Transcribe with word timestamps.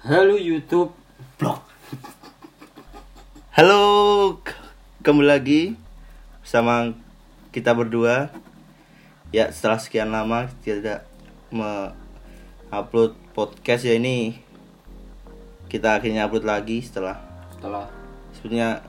Halo 0.00 0.40
YouTube 0.40 0.96
Blog. 1.36 1.60
Halo, 3.52 3.84
kembali 5.04 5.28
lagi 5.28 5.62
sama 6.40 6.96
kita 7.52 7.76
berdua. 7.76 8.32
Ya, 9.28 9.52
setelah 9.52 9.76
sekian 9.76 10.08
lama 10.08 10.48
tidak 10.64 11.04
me-upload 11.52 13.12
podcast 13.36 13.84
ya 13.84 14.00
ini 14.00 14.40
kita 15.68 16.00
akhirnya 16.00 16.24
upload 16.24 16.48
lagi 16.48 16.80
setelah 16.80 17.20
setelah 17.52 17.84
sebenarnya 18.32 18.80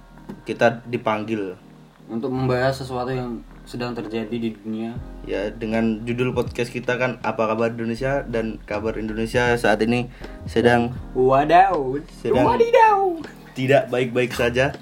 kita 0.48 0.80
dipanggil 0.88 1.60
untuk 2.08 2.32
membahas 2.32 2.80
sesuatu 2.80 3.12
yang 3.12 3.44
sedang 3.72 3.96
terjadi 3.96 4.36
di 4.36 4.52
dunia. 4.52 4.92
ya 5.24 5.48
dengan 5.48 6.04
judul 6.04 6.36
podcast 6.36 6.68
kita 6.68 7.00
kan 7.00 7.24
apa 7.24 7.48
kabar 7.48 7.72
Indonesia 7.72 8.20
dan 8.28 8.60
kabar 8.62 9.00
Indonesia 9.00 9.56
saat 9.56 9.80
ini 9.80 10.12
sedang 10.44 10.92
Wadaw, 11.16 11.96
Sedang- 12.12 12.44
wadidaw. 12.44 13.16
tidak 13.56 13.88
baik-baik 13.88 14.36
saja. 14.36 14.76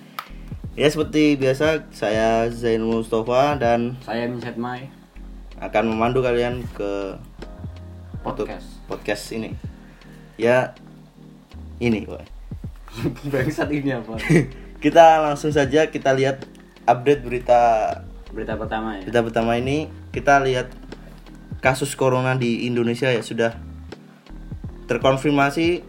Ya 0.73 0.87
seperti 0.87 1.35
biasa 1.35 1.85
saya 1.91 2.49
Zainul 2.49 3.03
Mustafa 3.03 3.59
dan 3.59 3.99
Saya 4.01 4.25
Minset 4.25 4.55
Mai 4.55 4.89
akan 5.59 5.91
memandu 5.91 6.23
kalian 6.23 6.65
ke 6.71 7.19
podcast. 8.23 8.79
podcast 8.87 9.29
ini. 9.29 9.53
Ya 10.33 10.71
ini, 11.77 12.07
Pak. 12.07 12.23
Bangsat 13.31 13.69
ini 13.69 13.91
apa? 13.91 14.15
kita 14.83 15.19
langsung 15.19 15.51
saja 15.51 15.91
kita 15.91 16.15
lihat 16.15 16.47
update 16.87 17.21
berita 17.21 17.61
Berita 18.29 18.53
pertama 18.53 18.93
ya. 18.93 19.01
berita 19.01 19.21
pertama 19.21 19.51
ini 19.55 19.77
kita 20.09 20.37
lihat 20.39 20.69
kasus 21.59 21.91
corona 21.93 22.33
di 22.33 22.63
Indonesia 22.63 23.07
ya 23.07 23.19
sudah 23.19 23.57
terkonfirmasi 24.85 25.81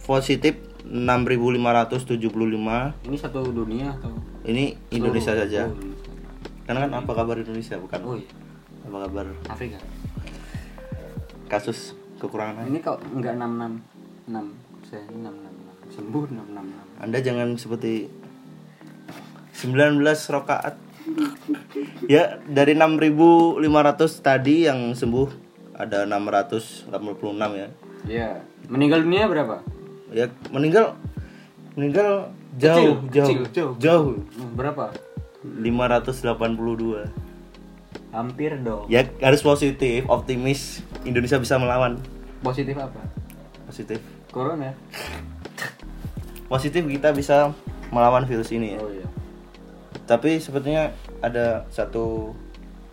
positif 0.00 0.56
6.575 0.84 2.18
Ini 3.02 3.16
satu 3.16 3.40
dunia 3.46 3.92
atau 3.92 4.14
ini 4.42 4.74
Indonesia 4.88 5.30
seluruh? 5.30 5.46
saja 5.46 5.62
Oh, 5.64 5.74
Indonesia. 5.74 6.10
karena 6.64 6.78
kan 6.82 6.92
apa 6.96 7.12
kabar 7.12 7.36
Indonesia 7.36 7.76
bukan 7.76 8.00
Oh 8.02 8.14
iya, 8.14 8.30
apa 8.82 8.96
kabar 9.00 9.26
Afrika. 9.48 9.78
kasus 11.46 11.92
kekurangan? 12.16 12.64
Ini 12.64 12.78
kok 12.78 12.98
enggak 13.08 13.34
66 13.36 14.30
6 14.30 14.86
saya 14.86 15.02
666 15.08 15.92
sembuh 15.92 16.24
666 16.30 17.02
Anda 17.02 17.18
jangan 17.20 17.48
seperti 17.54 17.92
19 19.52 20.02
rokaat 20.32 20.74
ya 22.06 22.38
dari 22.44 22.72
6.500 22.72 23.62
tadi 24.18 24.66
yang 24.66 24.92
sembuh 24.92 25.28
ada 25.74 26.04
686 26.04 26.90
ya 27.52 27.68
Iya. 28.02 28.30
Meninggal 28.66 29.02
dunia 29.02 29.26
berapa? 29.26 29.62
ya 30.10 30.26
meninggal 30.48 30.92
meninggal 31.72 32.28
jauh 32.54 33.00
Kecil, 33.00 33.14
jauh 33.14 33.26
kecil, 33.42 33.46
jauh. 33.48 33.72
jauh 33.78 34.08
Berapa? 34.52 34.92
582 35.42 37.08
Hampir 38.10 38.60
dong. 38.60 38.84
ya 38.86 39.08
harus 39.18 39.40
positif 39.40 40.04
optimis 40.06 40.84
Indonesia 41.02 41.38
bisa 41.38 41.56
melawan 41.56 41.96
Positif 42.40 42.76
apa? 42.76 43.00
positif 43.64 43.98
Corona. 44.28 44.74
positif 46.52 46.84
kita 46.84 47.08
bisa 47.10 47.54
melawan 47.88 48.24
virus 48.24 48.50
ini 48.50 48.76
ya 48.76 48.78
Oh 48.78 48.90
iya. 48.90 49.06
Tapi 50.12 50.36
sepertinya 50.36 50.92
ada 51.18 51.64
satu 51.68 52.36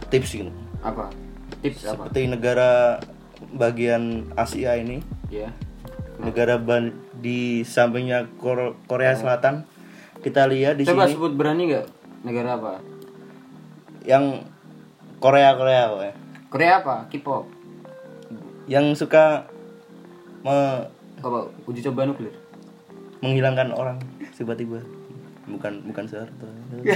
tips 0.07 0.31
gitu 0.33 0.51
Apa? 0.79 1.11
Tips 1.59 1.83
apa? 1.83 2.07
seperti 2.07 2.31
negara 2.31 3.03
bagian 3.51 4.31
Asia 4.33 4.79
ini 4.79 5.03
Ya. 5.27 5.51
negara 6.15 6.55
ban- 6.55 6.95
di 7.13 7.61
sampingnya 7.61 8.31
Kor- 8.39 8.79
Korea 8.87 9.11
Selatan 9.13 9.67
kita 10.19 10.47
lihat 10.47 10.79
di 10.79 10.87
Coba 10.87 11.03
sini 11.03 11.19
sebut 11.19 11.35
berani 11.35 11.67
nggak 11.67 11.85
negara 12.23 12.55
apa? 12.55 12.79
yang 14.01 14.47
Korea 15.19 15.51
Korea 15.53 15.83
ya. 16.01 16.13
Korea 16.47 16.73
apa? 16.79 16.95
K-pop. 17.09 17.43
yang 18.65 18.93
suka 18.93 19.43
me- 20.39 20.87
Apa? 21.19 21.51
Uji 21.67 21.83
coba 21.83 22.05
nuklir. 22.05 22.31
menghilangkan 23.19 23.75
orang 23.75 23.99
tiba-tiba 24.31 24.79
bukan 25.49 25.73
bukan 25.83 26.03
Soeharto 26.05 26.47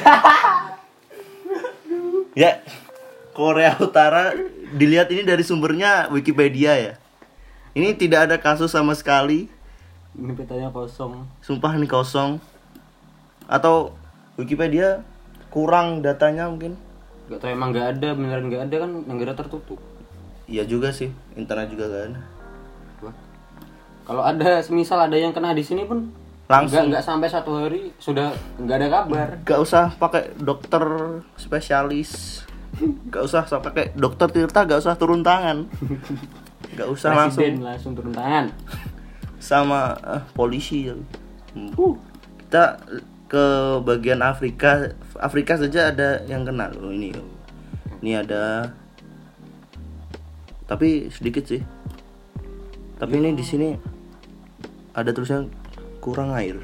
ya 2.34 2.62
Korea 3.34 3.74
Utara 3.78 4.34
dilihat 4.74 5.10
ini 5.10 5.26
dari 5.26 5.42
sumbernya 5.42 6.10
Wikipedia 6.10 6.74
ya 6.78 6.94
ini 7.74 7.94
tidak 7.94 8.30
ada 8.30 8.36
kasus 8.38 8.70
sama 8.70 8.94
sekali 8.94 9.50
Ini 10.14 10.30
petanya 10.38 10.70
kosong. 10.70 11.26
sumpah 11.42 11.74
ini 11.74 11.90
kosong 11.90 12.38
atau 13.50 13.98
Wikipedia 14.38 15.02
kurang 15.50 16.02
datanya 16.02 16.46
mungkin 16.50 16.78
Gak 17.24 17.40
tau 17.40 17.50
emang 17.50 17.72
nggak 17.74 17.88
ada 17.98 18.10
beneran 18.14 18.46
nggak 18.46 18.64
ada 18.68 18.76
kan 18.84 18.92
negara 19.08 19.32
tertutup. 19.34 19.80
iya 20.46 20.68
juga 20.68 20.92
sih 20.92 21.10
internet 21.34 21.72
juga 21.72 21.86
kan 21.90 22.12
Wah. 23.02 23.16
Kalau 24.04 24.22
ada 24.22 24.60
semisal 24.60 25.00
ada 25.00 25.16
yang 25.16 25.32
kena 25.32 25.56
di 25.56 25.64
sini 25.64 25.88
pun 25.88 26.12
Langsung. 26.52 26.76
nggak 26.76 26.86
nggak 26.92 27.04
sampai 27.08 27.28
satu 27.32 27.52
hari 27.56 27.82
sudah 27.98 28.36
nggak 28.60 28.78
ada 28.84 28.88
kabar. 28.92 29.28
gak 29.48 29.60
usah 29.64 29.96
pakai 29.96 30.36
dokter 30.36 30.84
spesialis 31.40 32.44
gak 33.14 33.24
usah 33.24 33.48
sampai 33.48 33.66
pakai 33.72 33.86
dokter 33.96 34.28
Tirta 34.28 34.66
gak 34.68 34.82
usah 34.82 34.98
turun 35.00 35.24
tangan 35.24 35.70
gak 36.78 36.90
usah 36.90 37.14
langsung 37.16 37.42
Presiden 37.48 37.64
langsung 37.64 37.92
turun 37.96 38.12
tangan. 38.12 38.46
sama 39.40 39.96
eh, 40.04 40.24
polisi. 40.34 40.90
Hmm. 41.54 41.70
kita 42.44 42.82
ke 43.30 43.46
bagian 43.86 44.20
Afrika 44.26 44.94
Afrika 45.22 45.56
saja 45.58 45.94
ada 45.94 46.22
yang 46.26 46.44
kena 46.44 46.70
loh 46.74 46.90
ini 46.90 47.14
ini 48.02 48.20
ada 48.20 48.74
tapi 50.66 51.08
sedikit 51.14 51.46
sih 51.46 51.62
tapi 52.98 53.22
ini 53.22 53.38
di 53.38 53.46
sini 53.46 53.70
ada 54.98 55.10
tulisan 55.14 55.50
kurang 56.04 56.36
air 56.36 56.60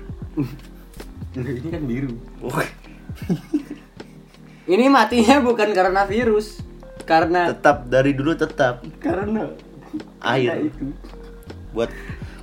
Ini 1.32 1.70
kan 1.70 1.84
biru. 1.86 2.12
Wah, 2.42 2.66
Ini 4.66 4.86
matinya 4.86 5.42
bukan 5.42 5.72
karena 5.72 6.04
virus, 6.04 6.62
karena 7.04 7.50
tetap 7.50 7.88
dari 7.88 8.14
dulu 8.14 8.34
tetap 8.34 8.86
karena 9.00 9.50
air 10.22 10.70
itu. 10.70 10.94
buat 11.72 11.90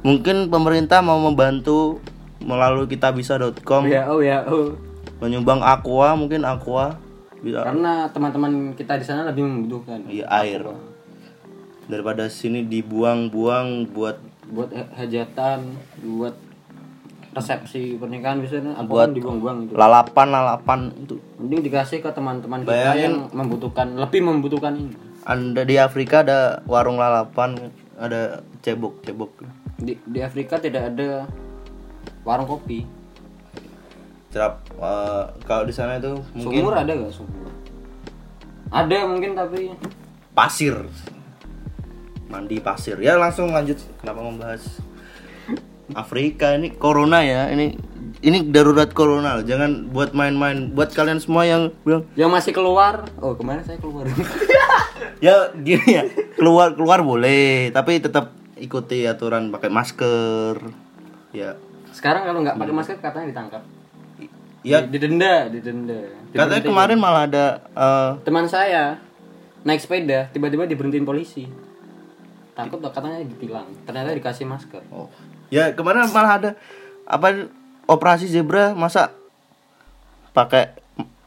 mungkin 0.00 0.48
pemerintah 0.48 0.98
mau 0.98 1.18
membantu 1.20 2.02
melalui 2.38 2.86
kitabisa.com 2.86 3.86
Ya 3.86 4.06
oh 4.06 4.18
ya 4.18 4.42
oh. 4.42 4.74
menyumbang 5.18 5.62
aqua 5.62 6.14
mungkin 6.14 6.42
aqua 6.42 6.98
bisa 7.38 7.62
Karena 7.62 8.10
teman-teman 8.10 8.52
kita 8.74 8.98
di 8.98 9.04
sana 9.06 9.26
lebih 9.26 9.46
membutuhkan. 9.46 10.02
iya 10.06 10.26
air 10.32 10.66
daripada 11.86 12.26
sini 12.26 12.62
dibuang-buang 12.62 13.86
buat 13.90 14.18
Buat 14.46 14.70
ha- 14.70 14.90
hajatan, 14.96 15.74
buat 16.06 16.34
resepsi 17.36 17.94
pernikahan 17.94 18.40
biasanya 18.40 18.72
apa 18.74 18.88
Buat 18.88 19.02
kan 19.02 19.10
dibuang-buang 19.12 19.56
itu. 19.62 19.72
lalapan 19.76 20.26
lalapan 20.30 20.80
itu 20.96 21.20
Mending 21.36 21.60
dikasih 21.62 22.00
ke 22.00 22.08
teman-teman 22.08 22.64
kita 22.64 22.72
Bayangin. 22.72 23.02
yang 23.02 23.16
membutuhkan, 23.30 23.86
lebih 23.94 24.20
membutuhkan 24.22 24.72
ini. 24.74 24.96
anda 25.22 25.62
di 25.62 25.76
Afrika 25.76 26.24
ada 26.24 26.64
warung 26.64 26.96
lalapan 26.96 27.68
ada 27.94 28.40
cebok 28.60 29.02
cebok 29.02 29.44
Di, 29.76 29.92
di 30.00 30.18
Afrika 30.18 30.56
tidak 30.56 30.88
ada 30.90 31.28
warung 32.22 32.48
kopi. 32.48 32.88
cerap 34.28 34.64
eh, 34.70 35.24
kalau 35.44 35.62
di 35.62 35.72
sana 35.72 35.96
itu 35.96 36.16
mungkin 36.32 36.60
Sumur 36.62 36.74
ada 36.74 36.92
gak 36.92 37.12
sumur? 37.12 37.48
Ada 38.66 38.96
mungkin 39.04 39.32
tapi 39.32 39.70
pasir 40.32 40.74
mandi 42.26 42.58
pasir 42.58 42.98
ya 42.98 43.14
langsung 43.14 43.48
lanjut 43.48 43.78
kenapa 43.96 44.18
membahas 44.18 44.82
Afrika 45.92 46.56
ini 46.56 46.72
corona 46.72 47.22
ya 47.22 47.46
ini 47.48 47.78
ini 48.18 48.42
darurat 48.42 48.90
corona 48.90 49.38
loh. 49.38 49.44
jangan 49.44 49.86
buat 49.86 50.10
main-main 50.10 50.72
buat 50.72 50.90
kalian 50.90 51.20
semua 51.20 51.44
yang 51.44 51.70
bilang 51.82 52.02
yang 52.14 52.26
masih 52.28 52.50
keluar. 52.50 53.06
Oh 53.20 53.36
kemarin 53.36 53.62
saya 53.62 53.76
keluar. 53.76 54.08
ya 55.24 55.52
gini 55.54 55.86
ya 55.86 56.04
keluar 56.34 56.74
keluar 56.74 57.00
boleh 57.00 57.70
tapi 57.70 58.00
tetap 58.00 58.34
ikuti 58.56 59.04
aturan 59.04 59.48
pakai 59.48 59.68
masker 59.68 60.58
ya 61.30 61.54
Sekarang 61.92 62.24
kalau 62.24 62.40
nggak 62.42 62.56
pakai 62.56 62.74
masker 62.74 62.96
katanya 62.98 63.26
ditangkap. 63.30 63.62
ya 64.60 64.82
Di- 64.82 64.90
didenda, 64.92 65.46
didenda. 65.46 66.00
katanya 66.28 66.64
kemarin 66.64 66.98
malah 66.98 67.22
ada 67.24 67.44
eh, 67.70 68.10
teman 68.20 68.44
saya 68.44 68.98
naik 69.62 69.78
sepeda 69.78 70.28
tiba-tiba 70.30 70.64
diberhentiin 70.64 71.02
polisi. 71.02 71.46
Takut 72.52 72.80
loh, 72.80 72.88
katanya 72.88 73.20
ditilang. 73.20 73.68
Ternyata 73.84 74.16
dikasih 74.16 74.48
masker. 74.48 74.80
oh, 74.88 75.12
ya 75.48 75.70
kemarin 75.72 76.08
malah 76.08 76.32
ada 76.36 76.50
apa 77.04 77.46
operasi 77.86 78.26
zebra 78.26 78.72
masa 78.72 79.14
pakai 80.30 80.74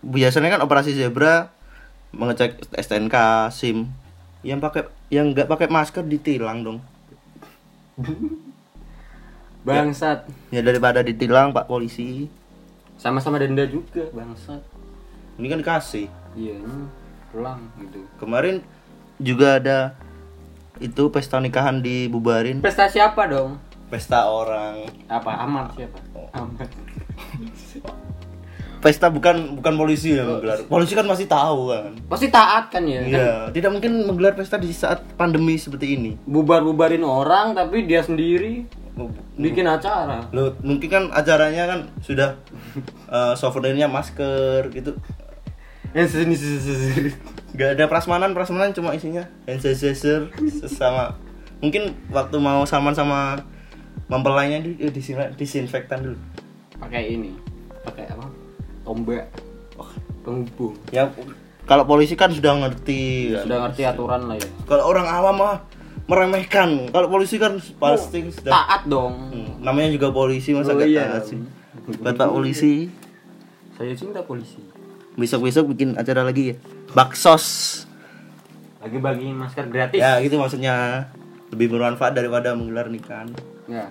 biasanya 0.01 0.53
kan 0.53 0.61
operasi 0.61 0.91
zebra 0.91 1.49
mengecek 2.09 2.57
STNK 2.73 3.15
SIM 3.49 3.87
yang 4.41 4.57
pakai 4.57 4.87
yang 5.07 5.29
nggak 5.29 5.45
pakai 5.45 5.67
masker 5.67 6.03
ditilang 6.03 6.61
dong 6.61 6.79
bangsat 9.61 10.23
Ya 10.49 10.61
daripada 10.61 10.99
ditilang 10.99 11.51
Pak 11.51 11.67
polisi. 11.67 12.31
sama-sama 12.95 13.35
denda 13.37 13.63
juga 13.63 14.07
bangsat 14.09 14.59
Ini 15.35 15.45
kan 15.47 15.59
dikasih. 15.59 16.07
iya 16.33 16.55
pulang 17.29 17.59
gitu 17.77 18.03
Kemarin 18.17 18.59
juga 19.17 19.55
ada 19.55 19.79
itu 20.77 21.07
pesta 21.09 21.37
nikahan 21.37 21.79
dibubarin. 21.79 22.59
pesta 22.59 22.87
siapa 22.87 23.27
dong 23.27 23.59
Pesta 23.89 24.29
orang. 24.29 24.85
apa 25.09 25.31
amat 25.49 25.73
siapa 25.73 25.97
amat 26.37 26.69
Pesta 28.79 29.11
bukan 29.11 29.59
bukan 29.59 29.73
polisi 29.75 30.15
yang 30.15 30.39
menggelar. 30.39 30.63
Polisi 30.71 30.95
kan 30.95 31.03
masih 31.03 31.27
tahu 31.27 31.67
kan. 31.67 31.91
pasti 32.07 32.31
taat 32.31 32.71
kan 32.71 32.79
ya 32.87 33.03
kan 33.03 33.11
Iya, 33.11 33.31
tidak 33.51 33.75
mungkin 33.75 34.07
menggelar 34.07 34.39
pesta 34.39 34.55
di 34.55 34.71
saat 34.71 35.03
pandemi 35.19 35.59
seperti 35.59 35.99
ini. 35.99 36.15
bubar-bubarin 36.23 37.03
orang 37.03 37.51
tapi 37.51 37.83
dia 37.83 37.99
sendiri 37.99 38.63
bikin 39.35 39.63
acara 39.67 40.27
Loh, 40.35 40.55
mungkin 40.63 40.87
kan 40.91 41.03
acaranya 41.11 41.67
kan 41.67 41.79
sudah 41.99 42.39
eh, 43.15 43.33
souvenirnya 43.35 43.91
masker 43.91 44.71
gitu. 44.71 44.95
Gak 47.57 47.75
ada 47.75 47.89
prasmanan, 47.89 48.31
prasmanan 48.31 48.71
cuma 48.71 48.93
isinya 48.95 49.25
hand 49.43 49.59
sanitizer 49.59 50.29
sesama. 50.61 51.17
Mungkin 51.59 51.97
waktu 52.13 52.37
mau 52.39 52.63
saman 52.63 52.95
sama 52.95 53.35
mempelainya 54.09 54.59
di, 54.59 54.71
eh, 54.79 54.89
disin- 54.89 55.33
disinfektan 55.33 56.03
dulu. 56.03 56.19
pakai 56.75 57.11
ini 57.11 57.35
pakai 57.81 58.07
apa 58.07 58.25
tombak 58.81 59.27
penghubung 60.21 60.75
Ya 60.89 61.11
kalau 61.63 61.85
polisi 61.85 62.15
kan 62.15 62.29
sudah 62.29 62.57
ngerti. 62.57 63.29
kan. 63.31 63.45
sudah 63.45 63.57
ngerti 63.63 63.81
aturan 63.85 64.21
lah 64.25 64.35
ya 64.35 64.49
Kalau 64.65 64.83
orang 64.85 65.05
awam 65.05 65.35
mah 65.37 65.55
meremehkan. 66.05 66.89
Kalau 66.89 67.05
polisi 67.07 67.37
kan 67.37 67.61
pasti 67.77 68.25
sudah 68.27 68.49
taat 68.49 68.81
dong 68.83 69.13
Hmm, 69.29 69.49
namanya 69.61 69.93
juga 69.93 70.09
polisi 70.09 70.51
masa 70.51 70.73
Oh, 70.73 70.75
gak 70.75 70.89
iya. 70.89 71.05
taat 71.07 71.23
sih. 71.27 71.37
Bapak 71.95 72.29
polisi. 72.29 72.89
saya 73.71 73.93
cinta 73.93 74.19
polisi 74.21 74.59
Besok-besok 75.15 75.69
bikin 75.69 75.93
acara 75.93 76.23
lagi 76.23 76.51
ya. 76.51 76.55
Baksos. 76.91 77.45
lagi 78.79 78.97
bagi 78.97 79.27
masker 79.29 79.67
gratis 79.67 79.99
Ya 79.99 80.17
gitu 80.17 80.35
maksudnya 80.35 81.05
lebih 81.49 81.69
bermanfaat 81.69 82.13
daripada 82.13 82.51
menggelar 82.51 82.87
nikahan. 82.87 83.27
Ya 83.69 83.85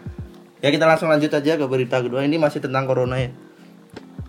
Ya 0.58 0.68
kita 0.68 0.84
langsung 0.84 1.06
lanjut 1.06 1.30
aja 1.30 1.54
ke 1.54 1.62
berita 1.64 2.02
kedua. 2.02 2.26
Ini 2.26 2.34
masih 2.34 2.58
tentang 2.58 2.82
corona 2.82 3.14
ya. 3.14 3.30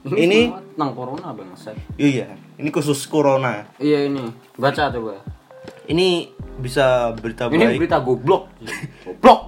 ini, 0.05 0.45
Ini- 0.45 0.53
tentang 0.71 0.93
corona 0.93 1.33
bang 1.33 1.49
Iya, 1.97 2.27
ini 2.55 2.69
khusus 2.69 3.03
corona. 3.03 3.65
iya 3.75 4.05
ini 4.05 4.29
baca 4.55 4.87
coba 4.87 5.19
Ini 5.85 6.29
bisa 6.61 7.11
berita 7.17 7.49
ini 7.49 7.65
baik. 7.65 7.77
berita 7.81 7.97
goblok 7.99 8.47
goblok 9.03 9.41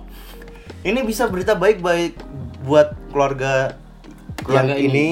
Ini 0.81 0.99
bisa 1.05 1.29
berita 1.29 1.53
baik 1.53 1.79
baik 1.79 2.17
buat 2.61 2.97
keluarga, 3.13 3.77
Keluarga 4.41 4.73
yang 4.73 4.89
ini, 4.89 5.07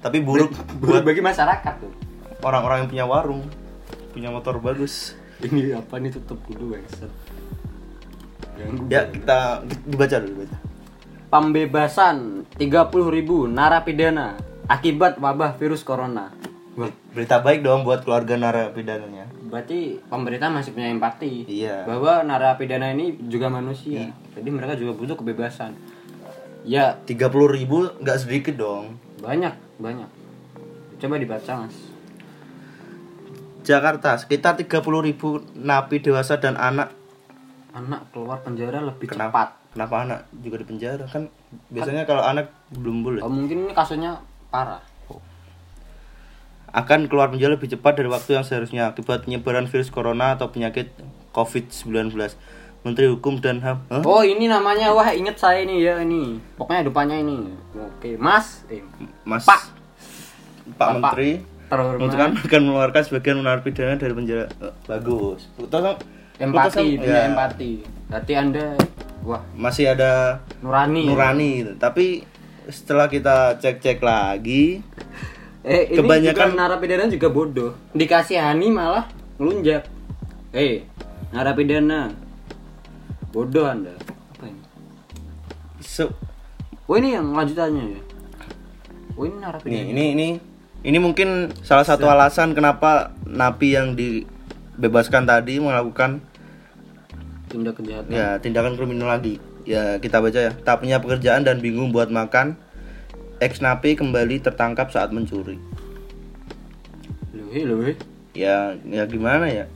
tapi 0.00 0.18
buruk 0.18 0.56
buat 0.80 1.04
bagi 1.04 1.20
masyarakat 1.20 1.74
tuh 1.78 1.92
orang-orang 2.40 2.84
yang 2.84 2.88
punya 2.88 3.04
warung, 3.04 3.44
punya 4.10 4.28
motor 4.28 4.56
bagus. 4.56 5.12
ini 5.38 5.72
apa 5.72 5.96
nih 5.96 6.12
tutup 6.12 6.40
dulu 6.44 6.72
bangset 6.72 7.08
Ganggu 7.08 7.23
Ya 8.86 9.02
kita 9.06 9.38
dibaca 9.82 10.16
dulu 10.16 10.32
dibaca. 10.38 10.58
pembebasan 11.26 12.16
30.000 12.54 12.94
narapidana 13.48 14.38
akibat 14.64 15.18
wabah 15.18 15.54
virus 15.54 15.82
corona 15.82 16.30
Berita 17.10 17.38
baik 17.38 17.62
dong 17.62 17.82
buat 17.82 18.02
keluarga 18.02 18.34
narapidananya. 18.34 19.30
berarti 19.44 20.02
pemerintah 20.04 20.50
masih 20.50 20.70
punya 20.70 20.88
empati 20.88 21.46
Iya. 21.46 21.82
bahwa 21.84 22.22
narapidana 22.22 22.90
ini 22.90 23.18
juga 23.24 23.46
manusia 23.46 24.10
jadi 24.32 24.48
mereka 24.48 24.74
juga 24.74 24.94
butuh 24.94 25.14
kebebasan 25.14 25.74
ya 26.62 26.98
30 27.00 27.14
ribu 27.48 27.90
nggak 27.96 28.18
sedikit 28.18 28.54
dong. 28.56 28.98
banyak 29.18 29.54
banyak 29.76 30.10
coba 30.96 31.14
dibaca 31.16 31.52
mas 31.56 31.74
Jakarta 33.62 34.14
sekitar 34.14 34.54
30 34.54 34.70
ribu 35.00 35.28
napi 35.54 35.96
dewasa 35.98 36.36
dan 36.36 36.54
anak. 36.54 36.92
Anak 37.74 38.00
keluar 38.14 38.38
penjara 38.40 38.78
lebih 38.80 39.10
cepat 39.10 39.18
Kenapa? 39.18 39.42
Kenapa 39.74 39.94
anak 40.06 40.20
juga 40.38 40.62
di 40.62 40.66
penjara 40.70 41.04
kan? 41.10 41.26
Biasanya 41.74 42.06
kalau 42.06 42.22
anak 42.22 42.54
belum 42.70 43.02
boleh. 43.02 43.20
oh, 43.20 43.30
mungkin 43.30 43.66
ini 43.66 43.74
kasusnya 43.74 44.22
parah 44.48 44.80
Akan 46.74 47.06
keluar 47.06 47.30
penjara 47.30 47.54
lebih 47.54 47.70
cepat 47.70 47.98
dari 47.98 48.10
waktu 48.10 48.34
yang 48.34 48.46
seharusnya 48.46 48.90
akibat 48.90 49.26
penyebaran 49.26 49.70
virus 49.70 49.94
corona 49.94 50.34
atau 50.34 50.50
penyakit 50.50 50.90
COVID-19. 51.30 52.14
Menteri 52.82 53.06
Hukum 53.08 53.38
dan 53.38 53.64
HAM. 53.64 53.78
Hah? 53.88 54.02
oh 54.04 54.20
ini 54.20 54.44
namanya 54.44 54.92
wah 54.92 55.08
inget 55.08 55.40
saya 55.40 55.64
ini 55.64 55.80
ya 55.80 56.04
ini 56.04 56.36
pokoknya 56.60 56.84
depannya 56.84 57.16
ini 57.16 57.48
oke 57.72 58.20
mas 58.20 58.60
eh, 58.68 58.84
Mas 59.24 59.48
Pak. 59.48 59.56
Pak 59.56 60.76
Bapak 60.76 60.88
Menteri 61.00 61.30
terhormat 61.72 62.12
akan 62.44 62.60
mengeluarkan 62.68 63.02
sebagian 63.08 63.40
narapidana 63.40 63.96
dari 63.96 64.12
penjara. 64.12 64.44
Eh, 64.60 64.74
bagus. 64.84 65.48
Putusan 65.56 65.96
empati 66.36 66.66
putusan- 66.74 66.98
punya 66.98 67.14
ya, 67.14 67.28
empati 67.28 67.70
berarti 68.06 68.32
anda 68.34 68.66
wah 69.20 69.42
Masih 69.54 69.84
ada 69.88 70.38
nurani 70.60 71.02
ya? 71.02 71.10
nurani 71.10 71.50
gitu. 71.58 71.72
Tapi 71.76 72.06
setelah 72.66 73.06
kita 73.06 73.56
cek-cek 73.58 73.98
lagi, 73.98 74.80
Eh, 75.62 75.88
ini 75.88 75.96
Kebanyakan- 75.96 76.52
juga 76.52 76.60
narapidana 76.60 77.08
juga 77.08 77.28
bodoh. 77.28 77.72
Dikasihani 77.90 78.68
malah 78.68 79.08
ngelunjak. 79.36 79.88
Eh, 80.52 80.84
narapidana. 81.30 82.12
Bodoh 83.30 83.64
Anda. 83.64 83.96
Apa 83.96 84.44
ini? 84.44 84.60
se- 85.80 86.12
Oh, 86.84 86.94
ini 86.94 87.16
yang 87.16 87.32
lanjutannya 87.32 87.96
ya. 87.96 88.00
Oh, 89.16 89.24
ini 89.24 89.36
narapidana. 89.40 89.72
nih 89.72 89.84
ini 89.88 90.04
ini 90.12 90.28
ini 90.84 90.98
mungkin 90.98 91.28
salah 91.58 91.82
satu 91.82 92.04
alasan 92.06 92.52
kenapa 92.52 93.16
napi 93.24 93.72
yang 93.72 93.96
dibebaskan 94.78 95.24
tadi 95.24 95.58
melakukan 95.62 96.22
Tindak 97.48 97.78
kejahatan. 97.78 98.10
ya 98.10 98.38
tindakan 98.42 98.74
kriminal 98.74 99.14
lagi. 99.14 99.38
Ya 99.64 99.96
kita 100.02 100.18
baca 100.20 100.36
ya. 100.36 100.52
Tak 100.52 100.82
punya 100.82 100.98
pekerjaan 101.00 101.46
dan 101.46 101.62
bingung 101.62 101.94
buat 101.94 102.10
makan. 102.10 102.58
Ex 103.38 103.62
napi 103.62 103.94
kembali 103.94 104.42
tertangkap 104.42 104.90
saat 104.90 105.10
mencuri. 105.14 105.58
Loh, 107.34 107.48
eh, 107.50 107.64
loh, 107.66 107.80
eh. 107.86 107.96
Ya 108.34 108.74
ya 108.86 109.06
gimana 109.06 109.46
ya? 109.46 109.66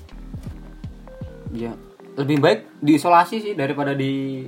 Ya, 1.55 1.73
lebih 2.19 2.43
baik 2.45 2.69
diisolasi 2.85 3.41
sih 3.41 3.55
daripada 3.57 3.97
di 3.97 4.45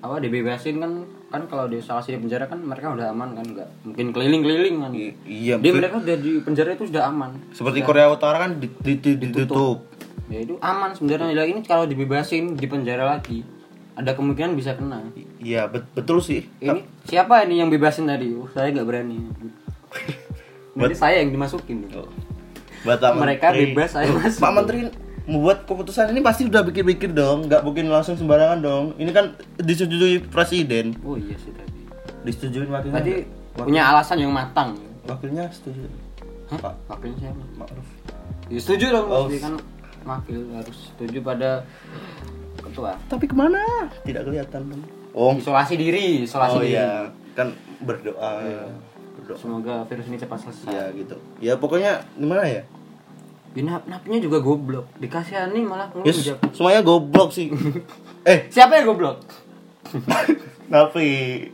apa 0.00 0.16
dibebasin 0.16 0.80
kan 0.80 0.92
kan 1.32 1.48
kalau 1.48 1.64
di 1.64 1.80
penjara 1.80 2.44
kan 2.44 2.60
mereka 2.60 2.92
udah 2.92 3.08
aman 3.08 3.32
kan 3.32 3.46
nggak 3.48 3.68
mungkin 3.82 4.06
keliling-keliling 4.12 4.76
kan 4.78 4.92
I- 4.92 5.16
iya. 5.24 5.56
dia 5.56 5.72
mereka 5.72 5.96
udah 5.96 6.16
di 6.20 6.32
penjara 6.44 6.76
itu 6.76 6.92
sudah 6.92 7.08
aman. 7.08 7.40
Seperti 7.50 7.80
Korea 7.80 8.12
Utara 8.12 8.36
kan 8.38 8.60
di- 8.60 8.68
di- 8.68 9.00
di- 9.00 9.16
ditutup. 9.16 9.88
ya 10.28 10.44
itu 10.44 10.60
aman 10.60 10.92
sebenarnya. 10.92 11.32
Lah, 11.32 11.46
ini 11.48 11.64
kalau 11.64 11.88
dibebasin 11.88 12.52
di 12.52 12.66
penjara 12.68 13.08
lagi 13.08 13.40
ada 13.96 14.12
kemungkinan 14.12 14.52
bisa 14.52 14.76
kena. 14.76 15.00
Iya 15.40 15.66
bet- 15.66 15.88
betul 15.92 16.20
sih. 16.20 16.44
ini 16.60 16.84
siapa 17.04 17.44
ini 17.44 17.64
yang 17.64 17.72
bebasin 17.72 18.04
tadi? 18.04 18.28
Oh, 18.36 18.48
saya 18.52 18.68
nggak 18.68 18.84
berani. 18.84 19.16
Nanti 20.76 20.96
saya 20.96 21.20
yang 21.20 21.32
dimasukin. 21.32 21.88
Bapak 22.82 23.14
mereka 23.14 23.52
Menteri- 23.52 23.72
bebas 23.72 23.88
saya 23.92 24.08
masuk. 24.10 24.40
Pak 24.40 24.52
Menteri 24.52 24.78
membuat 25.22 25.64
keputusan 25.64 26.10
ini 26.10 26.20
pasti 26.20 26.50
udah 26.50 26.66
pikir-pikir 26.66 27.14
dong, 27.14 27.46
nggak 27.46 27.62
mungkin 27.62 27.86
langsung 27.88 28.18
sembarangan 28.18 28.58
dong. 28.58 28.84
Ini 28.98 29.10
kan 29.14 29.38
disetujui 29.56 30.26
presiden, 30.26 30.98
oh 31.06 31.14
iya 31.14 31.36
sih 31.38 31.54
tadi 31.54 31.72
disetujui 32.26 32.66
wakilnya. 32.70 32.98
tadi 32.98 33.12
punya 33.54 33.82
alasan 33.94 34.18
yang 34.22 34.32
matang 34.34 34.74
wakilnya 35.06 35.46
setuju. 35.50 35.86
Hah? 36.50 36.58
Pak 36.58 36.74
wakilnya 36.90 37.18
siapa 37.30 37.42
Ma'ruf. 37.58 37.88
ya, 38.50 38.58
setuju 38.58 38.84
dong 38.92 39.06
Oh. 39.08 39.26
kan 39.30 39.54
wakil 40.02 40.40
harus 40.54 40.78
setuju 40.92 41.18
pada 41.22 41.50
ketua 42.58 42.94
Tapi 43.10 43.24
ke 43.26 43.34
mana? 43.34 43.62
Tidak 44.06 44.22
kelihatan. 44.22 44.62
Oh, 45.12 45.34
isolasi 45.36 45.76
diri 45.76 46.24
isolasi 46.24 46.56
oh 46.56 46.62
diri 46.62 46.74
iya, 46.78 47.10
kan 47.36 47.52
berdoa. 47.84 48.42
Berdoa. 49.18 49.36
semoga 49.38 49.74
virus 49.86 50.06
ini 50.08 50.18
cepat 50.18 50.38
selesai 50.40 50.72
Ya 50.72 50.84
gitu. 50.96 51.16
Ya 51.38 51.54
pokoknya 51.56 52.02
gimana 52.16 52.42
ya? 52.48 52.62
Ya, 53.52 53.62
nap 53.62 53.82
napinya 53.84 54.18
juga 54.18 54.38
goblok. 54.38 54.86
Dikasihani 54.96 55.60
malah 55.60 55.88
Yes, 56.00 56.24
semuanya 56.50 56.80
goblok 56.80 57.30
sih. 57.30 57.52
eh, 58.24 58.48
siapa 58.48 58.76
yang 58.76 58.88
goblok? 58.88 59.20
Tapi 60.68 61.08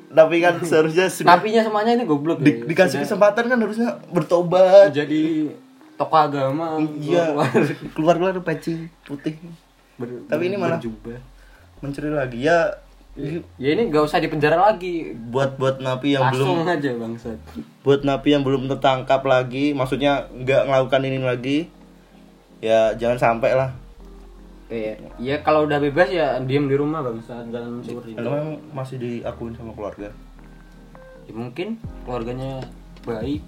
tapi 0.09 0.37
kan 0.39 0.63
seharusnya 0.69 1.11
sudah 1.11 1.35
napinya 1.35 1.59
semuanya 1.61 1.93
ini 1.93 2.05
goblok 2.05 2.39
di- 2.39 2.55
ya. 2.55 2.65
dikasih 2.65 3.03
Sudah. 3.03 3.05
kesempatan 3.05 3.45
kan 3.47 3.59
harusnya 3.59 3.89
bertobat. 4.09 4.95
jadi 4.95 5.51
tokoh 5.95 6.21
agama 6.21 6.79
Iya, 6.79 7.35
keluar 7.35 7.51
keluar 7.93 8.15
keluar 8.17 8.35
peci 8.41 8.87
putih. 9.03 9.35
Ber- 9.97 10.23
Tapi 10.25 10.43
ini 10.45 10.55
malah- 10.55 10.79
berjubah. 10.79 11.19
mencuri 11.79 12.11
lagi. 12.11 12.39
Ya 12.41 12.79
ini 13.15 13.43
ya 13.55 13.75
ini 13.75 13.91
gak 13.91 14.07
usah 14.07 14.23
di 14.23 14.31
penjara 14.31 14.55
lagi. 14.55 15.11
Buat 15.15 15.59
buat 15.59 15.83
napi 15.83 16.15
yang 16.15 16.23
langsung 16.25 16.63
belum 16.63 16.71
aja 16.71 16.91
bangsat. 16.95 17.39
Buat 17.83 18.01
napi 18.03 18.29
yang 18.31 18.47
belum 18.47 18.67
tertangkap 18.69 19.23
lagi 19.25 19.75
maksudnya 19.75 20.31
nggak 20.33 20.63
melakukan 20.65 21.03
ini 21.03 21.19
lagi 21.19 21.59
ya 22.59 22.93
jangan 22.99 23.19
sampai 23.19 23.53
lah 23.55 23.71
Eh, 24.69 25.01
ya 25.17 25.41
kalau 25.41 25.65
udah 25.65 25.81
bebas 25.81 26.13
ya 26.13 26.37
diem 26.45 26.69
di 26.69 26.77
rumah 26.77 27.01
bangsa 27.01 27.41
jangan 27.49 27.81
seperti 27.81 28.13
itu. 28.13 28.21
Kalau 28.21 28.37
memang 28.37 28.61
masih 28.77 29.01
diakuin 29.01 29.57
sama 29.57 29.73
keluarga. 29.73 30.13
Ya, 31.25 31.33
mungkin 31.33 31.81
keluarganya 32.05 32.61
baik, 33.01 33.41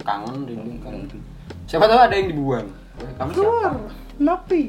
kangen 0.00 0.48
rindu 0.48 0.80
kan. 0.80 0.96
Mungkin. 0.96 1.20
Siapa 1.68 1.84
tahu 1.84 2.00
ada 2.00 2.16
yang 2.16 2.32
dibuang. 2.32 2.66
Eh, 2.72 3.12
Kamu 3.20 3.30
siapa? 3.36 3.68
napi. 4.16 4.62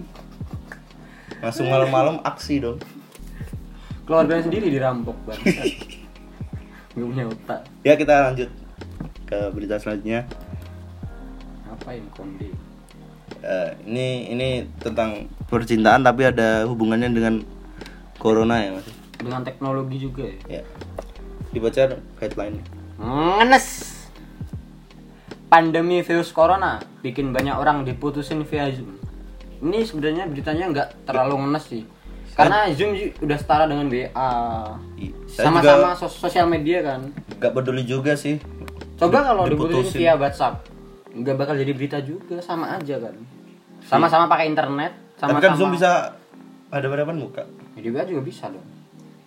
Langsung 1.40 1.72
malam-malam 1.72 2.20
aksi 2.20 2.60
dong. 2.60 2.84
Keluarganya 4.04 4.44
sendiri 4.44 4.68
dirampok 4.68 5.16
bangsa. 5.24 5.72
Gak 7.00 7.08
punya 7.08 7.32
otak. 7.32 7.64
Ya 7.88 7.96
kita 7.96 8.28
lanjut 8.28 8.52
ke 9.24 9.40
berita 9.56 9.80
selanjutnya. 9.80 10.28
Apa 11.72 11.96
yang 11.96 12.12
konde? 12.12 12.52
Eh, 13.48 13.72
ini 13.88 14.08
ini 14.28 14.50
tentang 14.76 15.24
percintaan 15.48 16.04
tapi 16.04 16.28
ada 16.28 16.68
hubungannya 16.68 17.08
dengan 17.08 17.40
corona 18.20 18.60
ya 18.60 18.76
mas. 18.76 18.88
Dengan 19.16 19.40
teknologi 19.42 20.04
juga 20.04 20.28
ya. 20.28 20.60
Ya. 20.60 20.64
Dibaca 21.56 21.96
headline. 22.20 22.60
Ngenes. 23.00 23.96
Pandemi 25.48 26.04
virus 26.04 26.36
corona 26.36 26.84
bikin 27.00 27.32
banyak 27.32 27.56
orang 27.56 27.88
diputusin 27.88 28.44
via 28.44 28.68
Zoom. 28.68 29.00
Ini 29.64 29.88
sebenarnya 29.88 30.28
beritanya 30.28 30.68
nggak 30.68 31.08
terlalu 31.08 31.40
ngenes 31.48 31.66
sih. 31.66 31.84
Karena 32.36 32.68
Zoom 32.76 32.94
udah 33.24 33.38
setara 33.40 33.64
dengan 33.64 33.88
WA. 33.88 34.32
I- 35.00 35.16
saya 35.26 35.48
Sama-sama 35.48 35.96
sos- 35.96 36.20
sosial 36.20 36.52
media 36.52 36.84
kan. 36.84 37.16
Gak 37.40 37.56
peduli 37.56 37.88
juga 37.88 38.12
sih. 38.14 38.44
Coba 39.00 39.24
kalau 39.24 39.48
Diputusin. 39.48 39.88
diputusin 39.88 40.00
via 40.04 40.14
WhatsApp, 40.14 40.68
nggak 41.16 41.36
bakal 41.38 41.56
jadi 41.56 41.72
berita 41.72 41.98
juga, 42.04 42.44
sama 42.44 42.76
aja 42.76 42.98
kan. 43.00 43.16
Sama-sama 43.88 44.28
pakai 44.28 44.52
internet, 44.52 44.92
Tapi 45.16 45.32
sama-sama. 45.32 45.42
kan 45.42 45.52
Zoom 45.56 45.72
bisa 45.72 45.92
ada 46.68 46.86
hadapan 46.86 47.16
muka. 47.18 47.44
WA 47.74 48.04
juga 48.04 48.22
bisa 48.22 48.52
dong. 48.52 48.66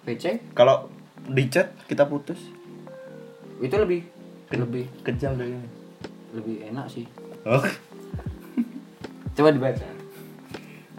PC 0.05 0.53
Kalau 0.53 0.93
di 1.25 1.49
chat 1.49 1.73
kita 1.89 2.05
putus 2.05 2.37
itu 3.61 3.77
lebih 3.77 4.05
lebih 4.51 4.85
kejam 5.01 5.37
dari 5.37 5.53
ini. 5.55 5.69
lebih 6.31 6.57
enak 6.69 6.87
sih. 6.87 7.05
Oh. 7.43 7.59
Coba 9.37 9.51
dibaca. 9.51 9.87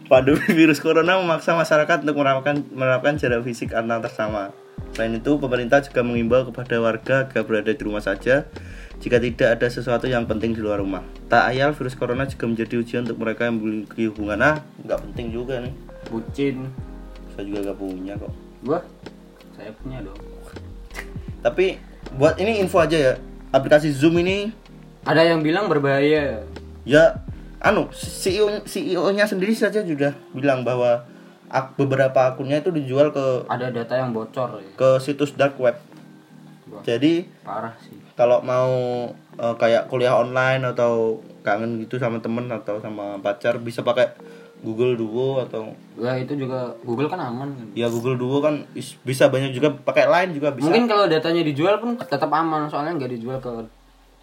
Pandemi 0.08 0.50
virus 0.58 0.82
corona 0.82 1.16
memaksa 1.16 1.56
masyarakat 1.56 2.04
untuk 2.04 2.16
menerapkan 2.20 2.56
menerapkan 2.68 3.14
jarak 3.16 3.46
fisik 3.46 3.72
antar 3.72 4.10
sama. 4.10 4.52
Selain 4.92 5.16
itu, 5.16 5.40
pemerintah 5.40 5.80
juga 5.80 6.04
mengimbau 6.04 6.44
kepada 6.52 6.76
warga 6.76 7.24
agar 7.24 7.42
berada 7.48 7.72
di 7.72 7.80
rumah 7.80 8.04
saja 8.04 8.44
jika 9.02 9.18
tidak 9.18 9.58
ada 9.58 9.66
sesuatu 9.66 10.06
yang 10.06 10.22
penting 10.24 10.54
di 10.54 10.62
luar 10.62 10.78
rumah. 10.78 11.02
Tak 11.26 11.50
ayal, 11.50 11.74
virus 11.74 11.98
corona 11.98 12.22
juga 12.24 12.46
menjadi 12.46 12.78
ujian 12.78 13.02
untuk 13.02 13.18
mereka 13.18 13.50
yang 13.50 13.58
memiliki 13.58 14.06
hubungan. 14.06 14.38
Ah, 14.38 14.56
nggak 14.86 14.98
penting 15.10 15.34
juga 15.34 15.58
nih. 15.58 15.74
Bucin. 16.06 16.70
Saya 17.34 17.48
juga 17.48 17.72
gak 17.72 17.78
punya 17.80 18.14
kok. 18.14 18.32
Gua 18.62 18.78
saya 19.52 19.72
punya 19.80 19.98
dong. 20.04 20.18
Tapi 21.42 21.80
buat 22.14 22.38
ini 22.38 22.62
info 22.62 22.78
aja 22.78 22.94
ya. 22.94 23.14
Aplikasi 23.50 23.90
Zoom 23.92 24.16
ini 24.20 24.48
Ada 25.02 25.34
yang 25.34 25.42
bilang 25.42 25.66
berbahaya. 25.66 26.46
ya 26.86 27.04
anu 27.58 27.86
CEO 27.94 28.62
CEO-nya 28.66 29.26
sendiri 29.26 29.54
saja 29.54 29.82
sudah 29.82 30.14
bilang 30.34 30.62
bahwa 30.62 31.06
beberapa 31.76 32.26
akunnya 32.26 32.58
itu 32.58 32.70
dijual 32.70 33.10
ke 33.10 33.46
Ada 33.46 33.70
data 33.70 33.94
yang 33.98 34.10
bocor 34.10 34.58
ya. 34.58 34.72
ke 34.78 34.88
situs 35.02 35.34
dark 35.34 35.58
web. 35.58 35.74
Wah, 36.72 36.80
Jadi 36.82 37.28
parah 37.42 37.76
sih. 37.78 37.92
kalau 38.12 38.40
mau 38.40 38.72
eh, 39.34 39.54
kayak 39.56 39.86
kuliah 39.86 40.12
online 40.14 40.64
atau 40.66 41.20
kangen 41.42 41.76
gitu 41.78 41.96
sama 41.96 42.16
temen 42.18 42.48
atau 42.48 42.78
sama 42.78 43.18
pacar 43.18 43.58
bisa 43.58 43.80
pakai 43.80 44.08
Google 44.58 44.94
Duo 44.94 45.42
atau 45.42 45.74
Wah, 45.94 46.14
itu 46.14 46.32
juga 46.34 46.72
Google 46.80 47.06
kan 47.06 47.20
aman 47.20 47.50
kan. 47.50 47.66
ya 47.72 47.86
Google 47.86 48.14
Duo 48.14 48.38
kan 48.38 48.64
is- 48.72 48.96
bisa 49.00 49.26
banyak 49.26 49.50
juga 49.50 49.68
pakai 49.70 50.06
Line 50.06 50.32
juga 50.32 50.48
bisa. 50.50 50.64
Mungkin 50.64 50.86
kalau 50.86 51.04
datanya 51.04 51.42
dijual 51.42 51.76
pun 51.76 51.94
tetap 51.94 52.28
aman 52.28 52.66
soalnya 52.66 52.96
nggak 52.96 53.12
dijual 53.12 53.36
ke 53.36 53.52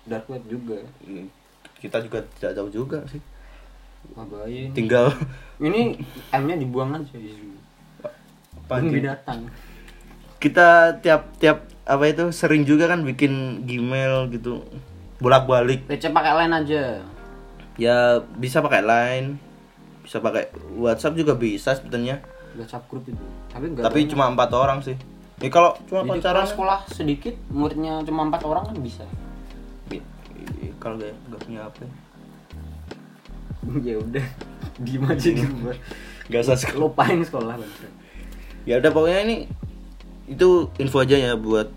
dark 0.06 0.25
web 0.25 0.41
juga. 0.44 0.79
Kita 1.75 2.01
juga 2.01 2.20
tidak 2.34 2.56
tahu 2.56 2.68
juga 2.68 3.00
sih. 3.06 3.22
Ini. 4.10 4.72
Tinggal 4.72 5.12
Ini 5.60 5.91
M-nya 6.32 6.56
dibuang 6.56 6.96
aja 6.96 7.20
apa, 8.63 8.79
binatang. 8.82 9.44
kita 10.38 10.68
tiap 10.98 11.36
tiap 11.36 11.68
apa 11.89 12.05
itu 12.05 12.29
sering 12.29 12.62
juga 12.63 12.86
kan 12.86 13.01
bikin 13.01 13.65
Gmail 13.65 14.29
gitu 14.29 14.62
bolak-balik 15.17 15.84
PC 15.84 16.13
pakai 16.13 16.38
line 16.38 16.53
aja. 16.55 16.84
ya 17.75 17.98
bisa 18.36 18.62
pakai 18.62 18.81
Line 18.81 19.27
bisa 20.03 20.19
pakai 20.19 20.48
WhatsApp 20.74 21.15
juga 21.15 21.34
bisa 21.34 21.74
sebetulnya 21.74 22.22
WhatsApp 22.53 22.86
grup 22.86 23.05
itu. 23.05 23.25
Tapi 23.48 23.65
enggak. 23.67 23.84
tapi 23.84 24.05
cuma 24.05 24.27
empat 24.27 24.50
orang 24.51 24.79
sih 24.79 24.93
ya 25.39 25.48
kalau 25.48 25.74
cuma 25.86 26.03
Jadi 26.03 26.12
pacaran 26.19 26.46
sekolah 26.46 26.79
sedikit, 26.88 27.36
muridnya 27.48 28.03
cuma 28.03 28.27
empat 28.27 28.43
orang 28.43 28.63
kan 28.65 28.75
bisa. 28.77 29.03
i- 29.89 30.03
i- 30.60 30.75
kalau 30.77 30.96
nggak 30.96 31.15
nggak 31.25 31.41
punya 31.41 31.62
apa 31.63 31.79
ya 33.88 33.96
udah, 33.98 34.25
diem 34.77 35.03
aja 35.03 35.29
di 35.29 35.41
rumah. 35.41 35.75
nggak 36.27 36.41
usah 36.41 36.55
sekolah 36.55 36.79
Lupain 36.79 37.19
sekolah 37.22 37.55
ya 38.63 38.77
udah 38.77 38.91
pokoknya 38.91 39.19
ini 39.24 39.36
itu 40.30 40.50
info 40.78 41.02
aja 41.02 41.18
ya 41.18 41.34
buat 41.34 41.74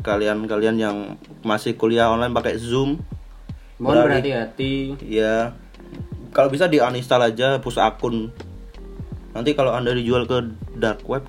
kalian-kalian 0.00 0.76
yang 0.76 0.96
masih 1.40 1.74
kuliah 1.74 2.10
online 2.10 2.30
pakai 2.30 2.58
Zoom 2.58 2.98
Mohon 3.78 4.10
berhati-hati. 4.10 4.98
ya 5.00 5.54
kalau 6.28 6.50
bisa 6.50 6.66
di 6.66 6.76
uninstall 6.76 7.22
aja 7.24 7.56
hapus 7.56 7.78
akun 7.78 8.34
nanti 9.30 9.54
kalau 9.54 9.70
anda 9.70 9.94
dijual 9.94 10.26
ke 10.26 10.42
dark 10.74 11.06
web 11.06 11.22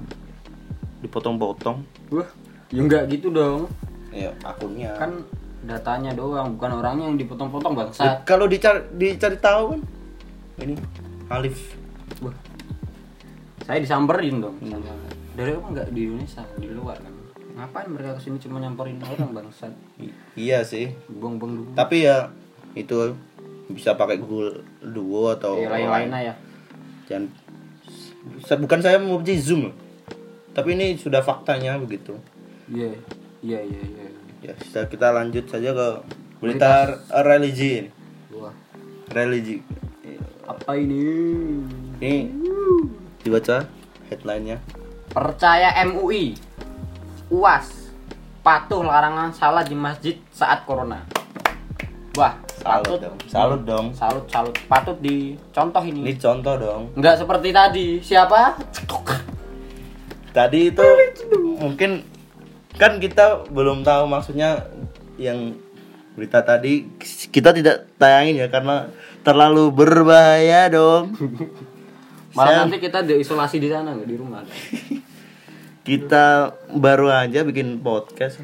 dipotong-potong 1.00 1.86
Wah, 2.10 2.25
ya 2.68 2.82
enggak 2.82 3.06
gitu 3.08 3.29
dong. 3.29 3.70
ya 4.10 4.34
akunnya 4.41 4.98
Kan 4.98 5.22
datanya 5.60 6.15
doang, 6.15 6.56
bukan 6.56 6.72
orangnya 6.74 7.06
yang 7.06 7.18
dipotong-potong 7.18 7.74
bangsa. 7.75 8.24
kalau 8.24 8.48
dicari 8.48 8.82
dicari 8.96 9.38
tahu 9.38 9.75
kan 9.75 9.82
ini 10.60 10.74
Alif 11.29 11.77
Wah. 12.20 12.34
Saya 13.69 13.79
disamperin 13.79 14.41
dong 14.41 14.57
sama 14.59 14.89
dari 15.38 15.53
apa 15.53 15.67
enggak 15.69 15.88
di 15.93 16.01
Indonesia, 16.03 16.41
di 16.57 16.67
luar 16.67 16.97
kan. 16.97 17.13
Ngapain 17.53 17.85
mereka 17.85 18.17
ke 18.17 18.21
sini 18.23 18.41
cuma 18.41 18.57
nyamperin 18.57 18.97
orang 18.99 19.29
bangsa? 19.31 19.69
I- 19.95 20.15
iya 20.33 20.63
sih 20.63 20.89
Buang-buang 21.07 21.75
tapi 21.75 22.01
ya 22.01 22.33
itu 22.71 23.13
bisa 23.67 23.93
pakai 23.93 24.17
Google 24.17 24.63
Duo 24.81 25.29
atau 25.29 25.53
Ya, 25.55 25.69
lain-lainnya 25.69 26.19
ya. 26.23 26.35
jangan 27.05 27.29
bukan 28.57 28.79
saya 28.79 28.97
memuji 28.97 29.38
Zoom 29.38 29.69
loh. 29.69 29.75
tapi 30.49 30.73
ini 30.73 30.95
sudah 30.95 31.21
faktanya 31.21 31.77
begitu 31.77 32.17
Iya, 32.65 32.97
iya, 33.41 33.59
iya, 33.61 33.81
iya. 33.81 34.07
ya 34.41 34.53
kita, 34.55 34.88
kita 34.88 35.07
lanjut 35.11 35.45
saja 35.45 35.69
ke 35.69 35.88
berita 36.38 36.89
religi 37.21 37.85
ini 37.85 37.89
Wah, 38.31 38.53
religi 39.09 39.61
apa 40.43 40.73
ini? 40.73 41.01
ini 41.99 42.15
dibaca 43.23 43.67
headline-nya 44.09 44.59
Percaya 45.09 45.73
MUI. 45.89 46.38
UAS. 47.33 47.89
Patuh 48.45 48.85
larangan 48.85 49.33
salah 49.33 49.65
di 49.65 49.73
masjid 49.73 50.15
saat 50.29 50.69
corona. 50.69 51.01
Wah, 52.13 52.38
salut 52.59 52.85
patut 52.85 52.99
dong 52.99 53.17
salut 53.29 53.61
dong 53.63 53.85
salut 53.95 54.25
salut 54.27 54.55
patut 54.67 54.97
dicontoh 54.99 55.83
ini. 55.85 56.11
ini 56.11 56.13
contoh 56.19 56.53
dong 56.59 56.81
Enggak 56.93 57.15
seperti 57.21 57.49
tadi. 57.49 57.88
Siapa? 58.03 58.59
tadi 60.29 60.69
itu 60.69 60.85
mungkin 61.57 62.05
kan 62.77 63.01
kita 63.01 63.49
belum 63.49 63.81
tahu 63.81 64.05
maksudnya 64.05 64.69
yang 65.17 65.57
berita 66.13 66.45
tadi 66.45 66.85
kita 67.33 67.49
tidak 67.55 67.89
tayangin 67.97 68.45
ya 68.45 68.47
karena 68.47 68.93
terlalu 69.25 69.73
berbahaya 69.73 70.69
dong 70.69 71.17
Malah 72.36 72.45
Saya- 72.50 72.59
nanti 72.65 72.77
kita 72.77 73.00
diisolasi 73.01 73.57
di 73.57 73.69
sana 73.69 73.95
nggak 73.98 74.09
di 74.09 74.17
rumah. 74.17 74.45
kita 75.88 76.53
baru 76.77 77.09
aja 77.09 77.41
bikin 77.41 77.81
podcast 77.81 78.43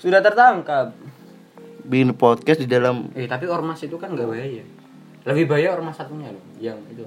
Sudah 0.00 0.24
tertangkap. 0.24 0.96
bikin 1.82 2.14
podcast 2.14 2.62
di 2.62 2.70
dalam 2.70 3.10
Eh 3.12 3.26
tapi 3.26 3.50
ormas 3.50 3.82
itu 3.82 3.98
kan 3.98 4.14
nggak 4.14 4.28
bahaya. 4.30 4.62
Lebih 5.26 5.44
bahaya 5.50 5.74
ormas 5.74 5.98
satunya 5.98 6.30
loh, 6.30 6.42
yang 6.62 6.78
itu 6.88 7.02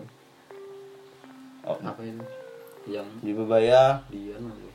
oh, 1.66 1.80
apa 1.82 2.00
itu? 2.04 2.24
Yang 2.86 3.08
di 3.24 3.32
berbahaya 3.34 4.04
dia 4.12 4.36
apa? 4.38 4.72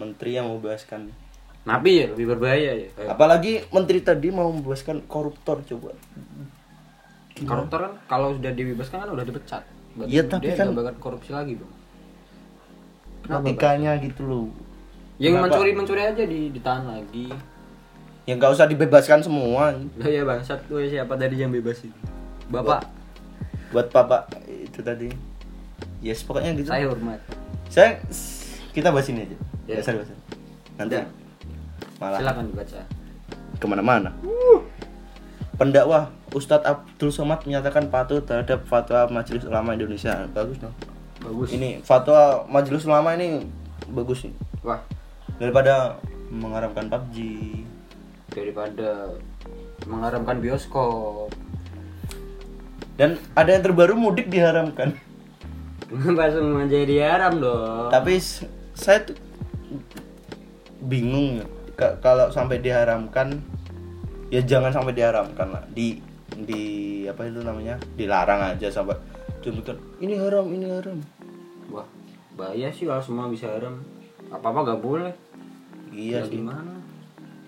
menteri 0.00 0.34
yang 0.34 0.48
membebaskan 0.50 1.12
Nabi 1.62 2.02
ya 2.02 2.06
lebih 2.10 2.26
berbahaya 2.34 2.72
ya. 2.74 2.88
Eh, 2.98 3.06
apalagi 3.06 3.62
menteri 3.70 4.02
tadi 4.02 4.34
mau 4.34 4.50
membebaskan 4.50 5.06
koruptor 5.06 5.62
coba 5.62 5.94
Koruptor 7.32 7.80
kan 7.80 7.92
kalau 8.08 8.34
sudah 8.34 8.52
dibebaskan 8.52 9.06
kan 9.06 9.10
udah 9.12 9.24
dipecat. 9.24 9.62
Iya, 10.02 10.22
tapi 10.24 10.46
dia 10.46 10.56
kan- 10.56 10.72
bakal 10.72 10.94
korupsi 10.98 11.30
lagi 11.30 11.54
dong. 11.54 11.72
etikanya 13.22 13.94
gitu 13.98 14.22
loh 14.22 14.46
Yang 15.16 15.32
Kenapa? 15.32 15.44
mencuri 15.46 15.70
mencuri 15.72 16.02
aja 16.02 16.22
di 16.22 16.50
ditahan 16.50 16.84
lagi. 16.84 17.30
yang 18.22 18.36
nggak 18.36 18.52
usah 18.52 18.66
dibebaskan 18.66 19.18
semua 19.20 19.74
Lah 19.96 20.08
ya 20.08 20.22
bangsat 20.22 20.62
tuh 20.64 20.82
siapa 20.82 21.14
tadi 21.14 21.36
yang 21.36 21.50
bebasin? 21.50 21.90
Bapak. 22.48 22.82
buat 23.68 23.88
bapak 23.88 24.26
itu 24.48 24.78
tadi 24.78 25.08
yes 25.98 26.20
pokoknya 26.20 26.52
gitu 26.54 26.68
Saya 26.68 26.86
hormat. 26.86 27.20
saya 27.66 27.98
kita 28.70 28.88
bahas 28.88 29.06
ini 29.06 29.22
aja 29.22 29.36
Ya. 29.64 29.78
Dasar 29.78 29.94
bahas 29.96 30.10
nanti 30.74 30.94
Ya. 30.94 31.04
malah 31.96 32.18
Silakan 32.18 32.44
dibaca. 32.48 32.80
ke 33.54 33.66
mana-mana 33.66 34.10
pendakwah 35.62 36.10
Ustadz 36.34 36.66
Abdul 36.66 37.14
Somad 37.14 37.46
menyatakan 37.46 37.86
patuh 37.86 38.18
terhadap 38.18 38.66
fatwa 38.66 39.06
Majelis 39.12 39.46
Ulama 39.46 39.78
Indonesia 39.78 40.26
bagus 40.28 40.58
dong 40.58 40.74
Bagus. 41.22 41.54
ini 41.54 41.78
fatwa 41.80 42.42
Majelis 42.50 42.82
Ulama 42.82 43.14
ini 43.14 43.46
bagus 43.86 44.26
nih 44.26 44.34
Wah, 44.60 44.82
daripada 45.38 46.02
mengharamkan 46.28 46.90
PUBG 46.90 47.16
daripada 48.28 49.14
mengharamkan 49.84 50.42
bioskop. 50.42 51.30
dan 52.94 53.14
ada 53.32 53.54
yang 53.54 53.62
terbaru 53.62 53.94
mudik 53.94 54.26
diharamkan 54.26 54.98
Kenapa 55.92 56.32
semua 56.32 56.66
jadi 56.66 57.06
haram 57.06 57.38
dong? 57.38 57.86
tapi 57.86 58.18
saya 58.72 59.04
tuh 59.04 59.14
bingung. 60.82 61.44
Ka- 61.72 62.00
kalau 62.00 62.28
sampai 62.28 62.58
diharamkan 62.58 63.38
ya 64.32 64.40
jangan 64.40 64.72
sampai 64.72 64.96
diharamkan 64.96 65.52
lah 65.52 65.60
di 65.68 66.00
di 66.32 66.62
apa 67.04 67.28
itu 67.28 67.44
namanya 67.44 67.76
dilarang 67.92 68.56
aja 68.56 68.72
sampai 68.72 68.96
tunjukkan 69.44 69.76
ini 70.00 70.16
haram 70.16 70.48
ini 70.48 70.66
haram 70.66 70.98
Wah, 71.68 71.88
bahaya 72.36 72.68
sih 72.68 72.84
kalau 72.84 73.00
semua 73.00 73.32
bisa 73.32 73.48
haram. 73.48 73.80
Apa-apa 74.28 74.74
gak 74.74 74.82
boleh. 74.84 75.12
iya 75.88 76.20
Ya 76.20 76.28
sih 76.28 76.36
gimana? 76.36 76.68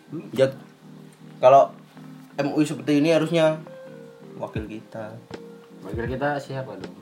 Hmm, 0.08 0.32
ya 0.32 0.48
kalau 1.40 1.68
MUI 2.36 2.64
seperti 2.64 3.04
ini 3.04 3.12
harusnya 3.12 3.60
wakil 4.40 4.64
kita 4.64 5.12
Wakil 5.84 6.08
kita 6.08 6.40
siapa 6.40 6.72
dong? 6.80 6.94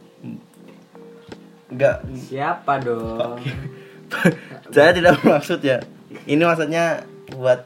enggak 1.70 2.02
Siapa 2.16 2.82
dong? 2.82 3.38
saya 4.74 4.90
tidak 4.90 5.22
maksud 5.22 5.62
ya 5.62 5.78
ini 6.26 6.42
maksudnya 6.42 7.06
buat 7.32 7.62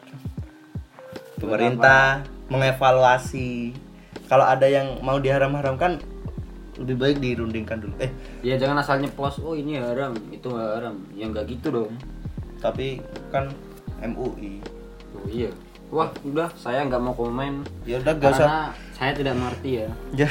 pemerintah 1.36 2.22
mengevaluasi 2.48 3.72
kalau 4.26 4.42
ada 4.42 4.66
yang 4.66 4.98
mau 5.00 5.16
diharam-haramkan 5.16 6.00
lebih 6.76 6.96
baik 6.96 7.16
dirundingkan 7.18 7.80
dulu 7.80 7.94
eh 7.98 8.12
Ya 8.40 8.54
jangan 8.54 8.76
asal 8.76 9.00
nyeplos, 9.00 9.40
oh 9.40 9.52
ini 9.52 9.76
haram, 9.76 10.12
itu 10.28 10.44
nggak 10.44 10.70
haram. 10.76 10.94
Ya 11.12 11.24
nggak 11.26 11.48
gitu 11.48 11.70
dong. 11.70 11.92
tapi 12.56 13.00
kan 13.28 13.48
MUI 13.98 14.60
Oh 15.14 15.24
iya. 15.26 15.48
Wah, 15.86 16.10
udah 16.20 16.50
saya 16.52 16.82
nggak 16.82 16.98
mau 16.98 17.12
komen 17.12 17.62
ya 17.84 17.96
udah 17.96 18.12
gak 18.12 18.32
usah 18.32 18.42
karena 18.42 18.60
saya 18.90 19.12
tidak 19.14 19.34
mengerti 19.34 19.70
ya. 19.76 19.88
ya 20.20 20.28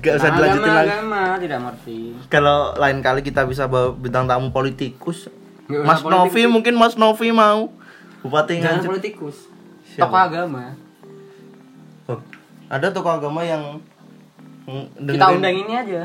gak 0.00 0.14
usah 0.16 0.28
Nah, 0.28 0.36
dilanjutin 0.36 0.72
lagi 0.72 0.88
agama 0.88 1.22
tidak 1.36 1.58
mengerti. 1.60 1.98
kalau 2.26 2.58
lain 2.74 2.98
kali 3.00 3.20
kita 3.20 3.44
bisa 3.44 3.66
bawa 3.66 3.92
bintang 3.92 4.24
tamu 4.24 4.48
politikus 4.50 5.28
Nggak 5.66 5.82
Mas 5.82 6.00
politikus. 6.00 6.10
Novi 6.24 6.42
mungkin 6.48 6.74
Mas 6.74 6.94
Novi 6.96 7.28
mau 7.30 7.70
Bupati 8.18 8.58
Jangan 8.58 8.82
politikus. 8.88 9.36
Siapa? 9.96 10.04
Tokoh 10.06 10.20
agama. 10.22 10.64
Oh, 12.06 12.20
ada 12.68 12.86
tokoh 12.92 13.08
agama 13.10 13.40
yang 13.40 13.80
mm, 14.64 14.84
Kita 14.94 15.02
dengerin- 15.24 15.36
undang 15.36 15.56
ini 15.56 15.72
aja. 15.74 16.02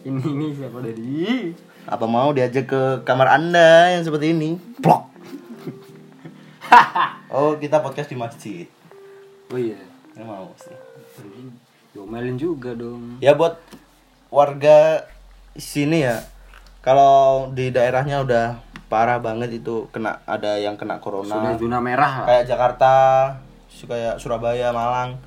Ini 0.00 0.22
ini 0.24 0.46
siapa 0.50 0.78
dari? 0.80 1.52
apa 1.84 2.04
mau 2.04 2.28
diajak 2.30 2.68
ke 2.68 2.82
kamar 3.00 3.32
anda 3.34 3.88
yang 3.88 4.04
seperti 4.04 4.36
ini 4.36 4.60
blok 4.76 5.08
oh 7.32 7.56
kita 7.56 7.80
podcast 7.80 8.12
di 8.12 8.16
masjid 8.16 8.68
Oh 9.48 9.56
iya. 9.56 9.80
Ini 10.12 10.20
mau 10.20 10.52
sih 10.54 10.76
Diomelin 11.90 12.36
juga 12.36 12.76
dong. 12.76 13.16
ya 13.18 13.32
buat 13.32 13.56
warga 14.28 15.08
sini 15.56 16.04
ya 16.04 16.20
kalau 16.78 17.48
di 17.50 17.72
daerahnya 17.72 18.20
udah 18.20 18.60
parah 18.88 19.16
banget 19.18 19.52
itu 19.54 19.86
kena 19.88 20.24
ada 20.24 20.56
yang 20.56 20.74
kena 20.74 20.96
corona 20.98 21.28
Sudah 21.30 21.54
zona 21.56 21.78
merah 21.78 22.12
lah. 22.20 22.26
kayak 22.26 22.44
Jakarta 22.44 22.92
kayak 23.78 24.16
Surabaya 24.16 24.72
Malang 24.72 25.20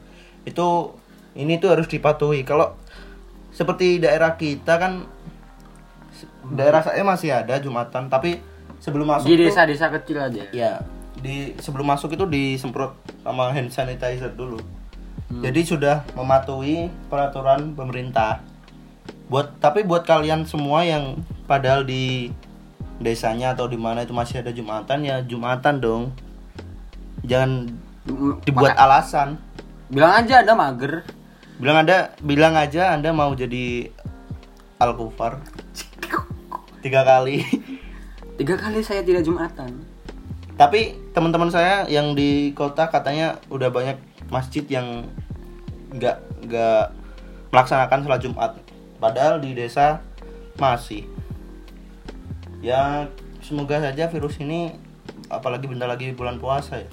itu 0.44 0.92
ini 1.34 1.56
tuh 1.56 1.72
harus 1.72 1.86
dipatuhi 1.86 2.42
kalau 2.42 2.74
seperti 3.50 3.98
daerah 3.98 4.34
kita 4.34 4.76
kan 4.76 5.06
daerah 6.52 6.82
saya 6.82 7.02
masih 7.02 7.32
ada 7.32 7.56
jumatan 7.58 8.08
tapi 8.08 8.42
sebelum 8.78 9.08
masuk 9.08 9.30
Di 9.30 9.38
desa-desa 9.40 9.88
kecil 9.92 10.18
aja. 10.20 10.44
ya 10.52 10.82
di 11.14 11.54
sebelum 11.56 11.86
masuk 11.86 12.12
itu 12.12 12.26
disemprot 12.26 12.92
sama 13.22 13.54
hand 13.54 13.70
sanitizer 13.70 14.32
dulu 14.32 14.58
Hmm. 15.24 15.40
jadi 15.40 15.64
sudah 15.64 16.04
mematuhi 16.12 16.92
peraturan 17.08 17.72
pemerintah 17.72 18.44
buat 19.32 19.64
tapi 19.64 19.88
buat 19.88 20.04
kalian 20.04 20.44
semua 20.44 20.84
yang 20.84 21.24
padahal 21.48 21.88
di 21.88 22.28
desanya 23.02 23.54
atau 23.54 23.66
di 23.66 23.76
mana 23.76 24.06
itu 24.06 24.14
masih 24.14 24.42
ada 24.46 24.54
jumatan 24.54 25.02
ya 25.04 25.22
jumatan 25.26 25.82
dong. 25.82 26.04
Jangan 27.26 27.70
dibuat 28.46 28.74
maka- 28.74 28.82
alasan. 28.82 29.30
Bilang 29.92 30.14
aja 30.16 30.42
ada 30.42 30.54
mager. 30.56 31.04
bilang 31.62 31.86
ada 31.86 32.18
bilang 32.26 32.58
aja 32.58 32.90
anda 32.90 33.14
mau 33.14 33.30
jadi 33.38 33.94
al 34.82 34.98
kufar 34.98 35.38
tiga 36.82 37.06
kali. 37.06 37.46
Tiga 38.42 38.58
kali 38.58 38.82
saya 38.82 39.06
tidak 39.06 39.22
jumatan. 39.22 39.86
tapi 40.58 40.98
teman-teman 41.14 41.54
saya 41.54 41.86
yang 41.86 42.18
di 42.18 42.50
kota 42.58 42.90
katanya 42.90 43.38
udah 43.54 43.70
banyak 43.70 44.02
masjid 44.34 44.66
yang 44.66 45.06
nggak 45.94 46.18
nggak 46.50 46.84
melaksanakan 47.54 48.02
sholat 48.02 48.22
jumat. 48.26 48.52
Padahal 48.98 49.38
di 49.38 49.54
desa 49.54 50.02
masih 50.58 51.06
ya 52.62 53.10
semoga 53.40 53.82
saja 53.82 54.06
virus 54.08 54.38
ini 54.38 54.78
apalagi 55.28 55.66
bentar 55.66 55.86
lagi 55.86 56.14
bulan 56.14 56.38
puasa 56.38 56.78
ya 56.78 56.90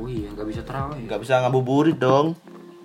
Oh 0.00 0.08
iya, 0.08 0.32
nggak 0.32 0.48
bisa 0.48 0.62
terawih. 0.64 1.02
nggak 1.04 1.20
bisa 1.20 1.44
ngabuburit 1.44 1.98
dong 1.98 2.32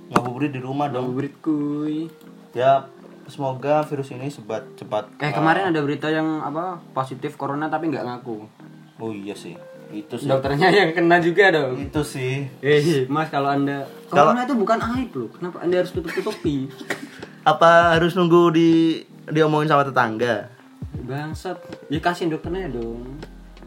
ngabuburit 0.08 0.52
di 0.52 0.60
rumah 0.60 0.90
dong 0.90 1.08
Ngabuburit 1.08 1.34
kuy. 1.40 2.10
ya 2.52 2.90
semoga 3.26 3.82
virus 3.84 4.10
ini 4.10 4.28
sebat 4.28 4.68
cepat 4.76 5.16
Kayak 5.16 5.34
kemarin 5.34 5.64
ada 5.70 5.80
berita 5.80 6.08
yang 6.08 6.42
apa 6.42 6.82
positif 6.92 7.34
corona 7.36 7.66
tapi 7.66 7.88
nggak 7.88 8.04
ngaku. 8.04 8.50
oh 8.96 9.12
iya 9.12 9.32
sih 9.32 9.56
itu 9.88 10.18
sih 10.18 10.28
Dokternya 10.28 10.74
yang 10.74 10.92
kena 10.92 11.22
juga 11.22 11.54
dong. 11.54 11.78
itu 11.80 12.02
sih 12.02 12.50
Eh, 12.60 13.06
Mas 13.08 13.30
kalau 13.30 13.48
anda 13.50 13.86
corona 14.06 14.44
itu 14.44 14.54
bukan 14.54 14.80
aib 14.92 15.12
loh. 15.14 15.30
Kenapa 15.32 15.62
anda 15.62 15.76
harus 15.78 15.94
tutup 15.94 16.12
tutupi? 16.12 16.68
apa 17.46 17.94
harus 17.94 18.12
nunggu 18.12 18.50
di 18.50 18.70
diomongin 19.28 19.70
sama 19.70 19.86
tetangga 19.86 20.50
Bangsat. 21.06 21.58
Ya 21.88 22.00
kasih 22.00 22.30
dokternya 22.30 22.68
dong. 22.72 23.06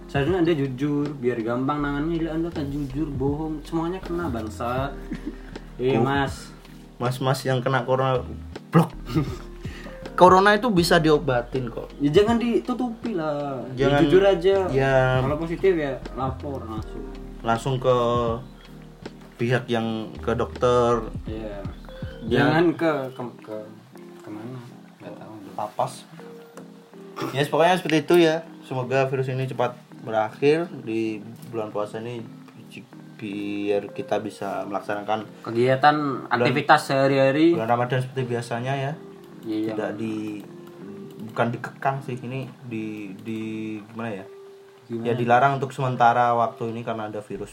Seharusnya 0.07 0.41
anda 0.41 0.53
jujur 0.53 1.07
biar 1.15 1.39
gampang 1.39 1.79
nangannya. 1.79 2.19
Bila 2.19 2.31
anda 2.33 2.49
kan 2.49 2.67
jujur 2.67 3.07
bohong 3.09 3.63
semuanya 3.63 3.99
kena 3.99 4.27
bangsat. 4.27 4.93
Eh 5.79 5.95
mas. 5.95 6.51
mas-mas 6.99 7.47
yang 7.47 7.63
kena 7.63 7.87
corona 7.87 8.19
blok 8.69 8.91
corona 10.19 10.51
itu 10.53 10.67
bisa 10.67 10.99
diobatin 10.99 11.71
kok 11.71 11.87
Ya 11.97 12.11
jangan 12.11 12.35
ditutupi 12.37 13.15
lah. 13.15 13.63
Ya, 13.73 13.87
Jangan- 13.87 14.01
jujur 14.03 14.23
aja. 14.27 14.57
ya 14.67 15.23
Kalau 15.23 15.39
positif 15.39 15.73
ya 15.73 15.95
lapor 16.13 16.67
langsung. 16.67 17.07
langsung 17.41 17.75
ke 17.79 17.95
pihak 19.37 19.71
yang 19.71 19.87
ke 20.19 20.35
dokter 20.35 21.07
Iya. 21.23 21.63
Ya. 22.27 22.43
Jangan 22.43 22.75
ke 22.75 22.91
ke, 23.15 23.23
ke 23.47 23.57
ke 24.19 24.29
mana? 24.29 24.59
Gak 24.99 25.15
tahu. 25.15 25.35
lapas 25.55 26.03
ya 27.31 27.43
pokoknya 27.45 27.75
seperti 27.75 27.99
itu 28.01 28.15
ya. 28.21 28.43
Semoga 28.63 29.07
virus 29.07 29.27
ini 29.27 29.45
cepat 29.45 29.75
berakhir 29.99 30.69
di 30.83 31.19
bulan 31.49 31.69
puasa 31.69 31.99
ini 31.99 32.21
bi- 32.69 32.85
biar 33.19 33.91
kita 33.91 34.19
bisa 34.19 34.63
melaksanakan 34.65 35.27
Kegiatan 35.43 35.97
aktivitas 36.29 36.87
sehari-hari. 36.87 37.53
bulan 37.53 37.67
Ramadan 37.69 37.99
seperti 37.99 38.23
biasanya 38.27 38.75
ya. 38.75 38.93
Iya. 39.41 39.73
tidak 39.73 39.91
di 39.97 40.43
bukan 41.25 41.47
dikekang 41.49 41.97
sih 42.03 42.19
ini 42.19 42.51
di 42.63 43.15
di 43.17 43.41
gimana 43.85 44.11
ya? 44.13 44.25
Ya 44.89 45.13
dilarang 45.13 45.57
untuk 45.57 45.71
sementara 45.71 46.33
waktu 46.33 46.71
ini 46.71 46.81
karena 46.81 47.07
ada 47.07 47.21
virus. 47.21 47.53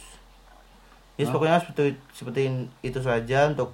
Ya 1.16 1.28
pokoknya 1.28 1.60
seperti 1.60 1.96
seperti 2.12 2.42
itu 2.82 3.00
saja 3.00 3.48
untuk 3.48 3.72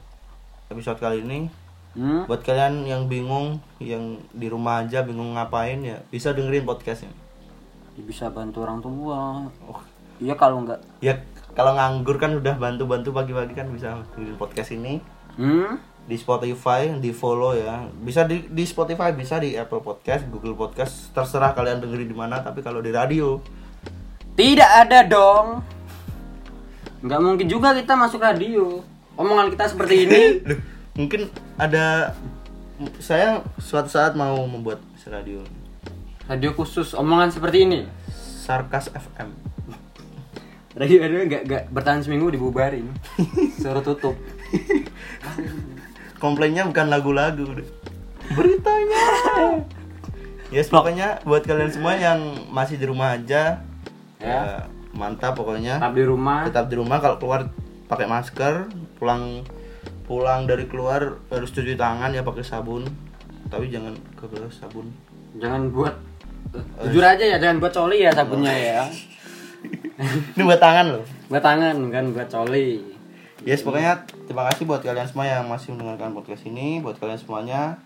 episode 0.68 0.98
kali 0.98 1.22
ini 1.22 1.50
Hmm? 1.92 2.24
buat 2.24 2.40
kalian 2.40 2.84
yang 2.84 3.06
bingung 3.06 3.60
yang 3.78 4.16
di 4.32 4.48
rumah 4.48 4.80
aja 4.80 5.02
bingung 5.02 5.36
ngapain 5.36 5.80
ya 5.80 6.00
bisa 6.08 6.32
dengerin 6.32 6.64
podcastnya 6.64 7.12
Ya, 7.92 8.02
bisa 8.02 8.26
bantu 8.28 8.64
orang 8.64 8.80
tua. 8.80 9.44
oh, 9.62 9.82
Iya 10.16 10.34
kalau 10.34 10.64
enggak. 10.64 10.80
ya 11.00 11.20
kalau 11.52 11.76
nganggur 11.76 12.16
kan 12.16 12.32
udah 12.32 12.56
bantu 12.56 12.86
bantu 12.86 13.12
pagi-pagi 13.12 13.52
kan 13.52 13.68
bisa 13.68 14.00
dengerin 14.12 14.36
podcast 14.36 14.72
ini 14.72 15.04
Hmm? 15.32 15.76
di 16.02 16.16
Spotify 16.16 16.88
di 16.96 17.12
follow 17.12 17.52
ya 17.54 17.86
bisa 17.98 18.24
di, 18.24 18.44
di 18.46 18.64
Spotify 18.64 19.12
bisa 19.12 19.38
di 19.38 19.54
Apple 19.54 19.80
Podcast 19.80 20.26
Google 20.28 20.56
Podcast 20.56 21.12
terserah 21.12 21.52
kalian 21.52 21.80
dengerin 21.80 22.08
di 22.08 22.16
mana 22.16 22.40
tapi 22.40 22.60
kalau 22.60 22.80
di 22.80 22.90
radio 22.90 23.36
Tidak 24.32 24.72
ada 24.80 25.04
dong. 25.04 25.60
Nggak 27.02 27.20
mungkin 27.20 27.46
juga 27.46 27.74
kita 27.74 27.94
masuk 27.94 28.18
radio. 28.18 28.80
Omongan 29.14 29.52
kita 29.52 29.68
seperti 29.68 29.96
ini. 30.02 30.22
Mungkin 31.02 31.34
ada 31.58 32.14
saya 33.02 33.42
suatu 33.58 33.90
saat 33.90 34.14
mau 34.14 34.46
membuat 34.46 34.86
radio. 35.10 35.42
Radio 36.30 36.54
khusus 36.54 36.94
omongan 36.94 37.34
seperti 37.34 37.66
ini? 37.66 37.80
Sarkas 38.46 38.94
FM 38.94 39.52
radio 40.76 41.04
radio 41.04 41.20
nggak 41.28 41.44
nggak 41.48 41.64
bertahan 41.72 42.02
seminggu 42.04 42.32
dibubarin. 42.32 42.88
Suruh 43.60 43.84
tutup. 43.84 44.16
Komplainnya 46.22 46.64
bukan 46.70 46.88
lagu-lagu. 46.88 47.46
Beritanya. 48.32 49.04
Yes 50.52 50.68
pokoknya 50.68 51.24
buat 51.24 51.44
kalian 51.48 51.72
semua 51.72 51.96
yang 51.96 52.20
masih 52.52 52.76
di 52.76 52.84
rumah 52.84 53.16
aja 53.16 53.64
ya, 54.20 54.68
mantap 54.96 55.36
pokoknya. 55.36 55.80
Tetap 55.80 55.96
di 55.96 56.06
rumah. 56.08 56.48
Tetap 56.48 56.68
di 56.68 56.76
rumah 56.80 56.98
kalau 57.00 57.18
keluar 57.20 57.42
pakai 57.88 58.08
masker 58.08 58.72
pulang 58.96 59.44
pulang 60.12 60.44
dari 60.44 60.68
keluar 60.68 61.24
harus 61.32 61.56
cuci 61.56 61.80
tangan 61.80 62.12
ya 62.12 62.20
pakai 62.20 62.44
sabun. 62.44 62.84
Tapi 63.48 63.72
jangan 63.72 63.96
kebelas 64.20 64.60
sabun. 64.60 64.92
Jangan 65.40 65.72
buat. 65.72 65.96
Jujur 66.84 67.00
aja 67.00 67.24
ya 67.24 67.40
jangan 67.40 67.64
buat 67.64 67.72
coli 67.72 68.04
ya 68.04 68.12
sabunnya 68.12 68.52
ya. 68.52 68.84
Ini 70.36 70.44
buat 70.44 70.60
tangan 70.60 71.00
loh. 71.00 71.04
Buat 71.32 71.44
tangan 71.48 71.80
kan 71.88 72.06
buat 72.12 72.28
coli. 72.28 72.84
Yes 73.48 73.64
pokoknya 73.64 74.04
terima 74.28 74.52
kasih 74.52 74.68
buat 74.68 74.84
kalian 74.84 75.08
semua 75.08 75.32
yang 75.32 75.48
masih 75.48 75.72
mendengarkan 75.72 76.12
podcast 76.12 76.44
ini. 76.44 76.84
Buat 76.84 77.00
kalian 77.00 77.16
semuanya. 77.16 77.80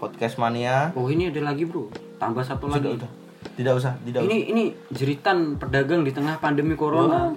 Podcast 0.00 0.40
mania. 0.40 0.96
Oh 0.96 1.12
ini 1.12 1.28
ada 1.28 1.52
lagi 1.52 1.68
bro. 1.68 1.92
Tambah 2.16 2.40
satu 2.40 2.72
sudah 2.72 2.80
lagi. 2.80 2.96
udah 3.04 3.10
tidak 3.40 3.72
usah 3.76 3.96
tidak 4.04 4.24
ini 4.24 4.52
ini 4.52 4.64
jeritan 4.92 5.60
pedagang 5.60 6.00
di 6.00 6.16
tengah 6.16 6.40
pandemi 6.40 6.80
corona. 6.80 7.36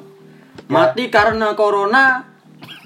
Mati 0.71 1.11
karena 1.11 1.51
corona 1.57 2.32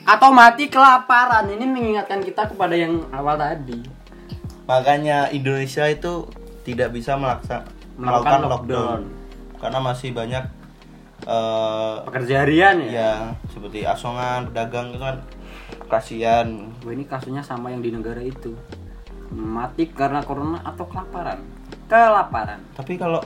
atau 0.07 0.31
mati 0.31 0.71
kelaparan. 0.71 1.51
Ini 1.51 1.67
mengingatkan 1.67 2.23
kita 2.23 2.47
kepada 2.47 2.73
yang 2.73 3.03
awal 3.11 3.35
tadi. 3.35 3.83
Makanya 4.63 5.27
Indonesia 5.31 5.83
itu 5.87 6.27
tidak 6.63 6.95
bisa 6.95 7.19
melaksa, 7.19 7.67
Melakukan 7.95 7.99
melakukan 7.99 8.39
lockdown. 8.47 9.01
lockdown. 9.03 9.03
karena 9.57 9.79
masih 9.81 10.09
banyak 10.13 10.43
eh 11.27 11.95
pekerja 12.05 12.45
harian 12.45 12.77
ya, 12.77 12.91
ya 12.93 13.11
seperti 13.49 13.83
asongan, 13.83 14.47
pedagang 14.53 14.93
itu 14.93 15.01
kan 15.01 15.17
kasihan. 15.89 16.47
Wah, 16.85 16.93
ini 16.93 17.03
kasusnya 17.03 17.41
sama 17.41 17.73
yang 17.73 17.81
di 17.81 17.89
negara 17.89 18.21
itu. 18.21 18.53
Mati 19.33 19.89
karena 19.91 20.21
corona 20.23 20.61
atau 20.63 20.85
kelaparan? 20.87 21.41
Kelaparan. 21.89 22.59
Tapi 22.77 22.95
kalau 22.95 23.19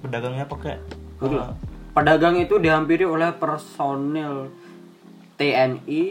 pedagangnya 0.00 0.48
pakai 0.48 0.80
eh, 1.22 1.50
pedagang 1.92 2.40
itu 2.40 2.56
dihampiri 2.56 3.04
oleh 3.04 3.30
personil 3.36 4.48
TNI 5.36 6.02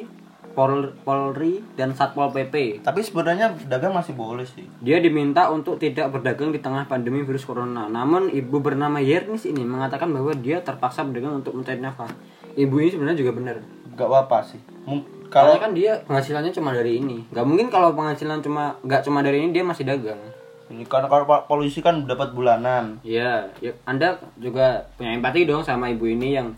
Pol- 0.55 0.95
Polri 1.03 1.59
dan 1.75 1.91
Satpol 1.91 2.31
PP 2.31 2.79
tapi 2.79 3.03
sebenarnya 3.03 3.51
pedagang 3.51 3.91
masih 3.91 4.15
boleh 4.15 4.47
sih. 4.47 4.63
Dia 4.79 5.03
diminta 5.03 5.51
untuk 5.51 5.75
tidak 5.83 6.15
berdagang 6.15 6.55
di 6.55 6.63
tengah 6.63 6.87
pandemi 6.87 7.27
virus 7.27 7.43
corona. 7.43 7.91
Namun 7.91 8.31
ibu 8.31 8.63
bernama 8.63 9.03
Yernis 9.03 9.43
ini 9.43 9.67
mengatakan 9.67 10.07
bahwa 10.15 10.31
dia 10.31 10.63
terpaksa 10.63 11.03
berdagang 11.03 11.43
untuk 11.43 11.51
mencari 11.59 11.83
nafkah. 11.83 12.07
Ibu 12.55 12.75
ini 12.79 12.89
sebenarnya 12.95 13.19
juga 13.19 13.31
benar. 13.35 13.55
Gak 13.99 14.07
apa-apa 14.07 14.47
sih. 14.47 14.63
Karena 15.27 15.51
kalau 15.51 15.55
kan 15.59 15.71
dia 15.75 15.99
penghasilannya 16.07 16.55
cuma 16.55 16.71
dari 16.71 17.03
ini. 17.03 17.27
Gak 17.35 17.43
mungkin 17.43 17.67
kalau 17.67 17.91
penghasilan 17.91 18.39
cuma 18.39 18.79
nggak 18.79 19.03
cuma 19.03 19.19
dari 19.19 19.43
ini 19.43 19.51
dia 19.51 19.67
masih 19.67 19.83
dagang. 19.83 20.19
ini 20.65 20.81
karena 20.81 21.05
kalau 21.05 21.29
polisi 21.45 21.77
kan 21.77 22.09
dapat 22.09 22.33
bulanan. 22.33 22.97
Iya, 23.05 23.53
ya, 23.61 23.69
Anda 23.85 24.17
juga 24.41 24.89
punya 24.97 25.13
empati 25.13 25.45
dong 25.45 25.61
sama 25.61 25.93
ibu 25.93 26.09
ini 26.09 26.33
yang 26.33 26.57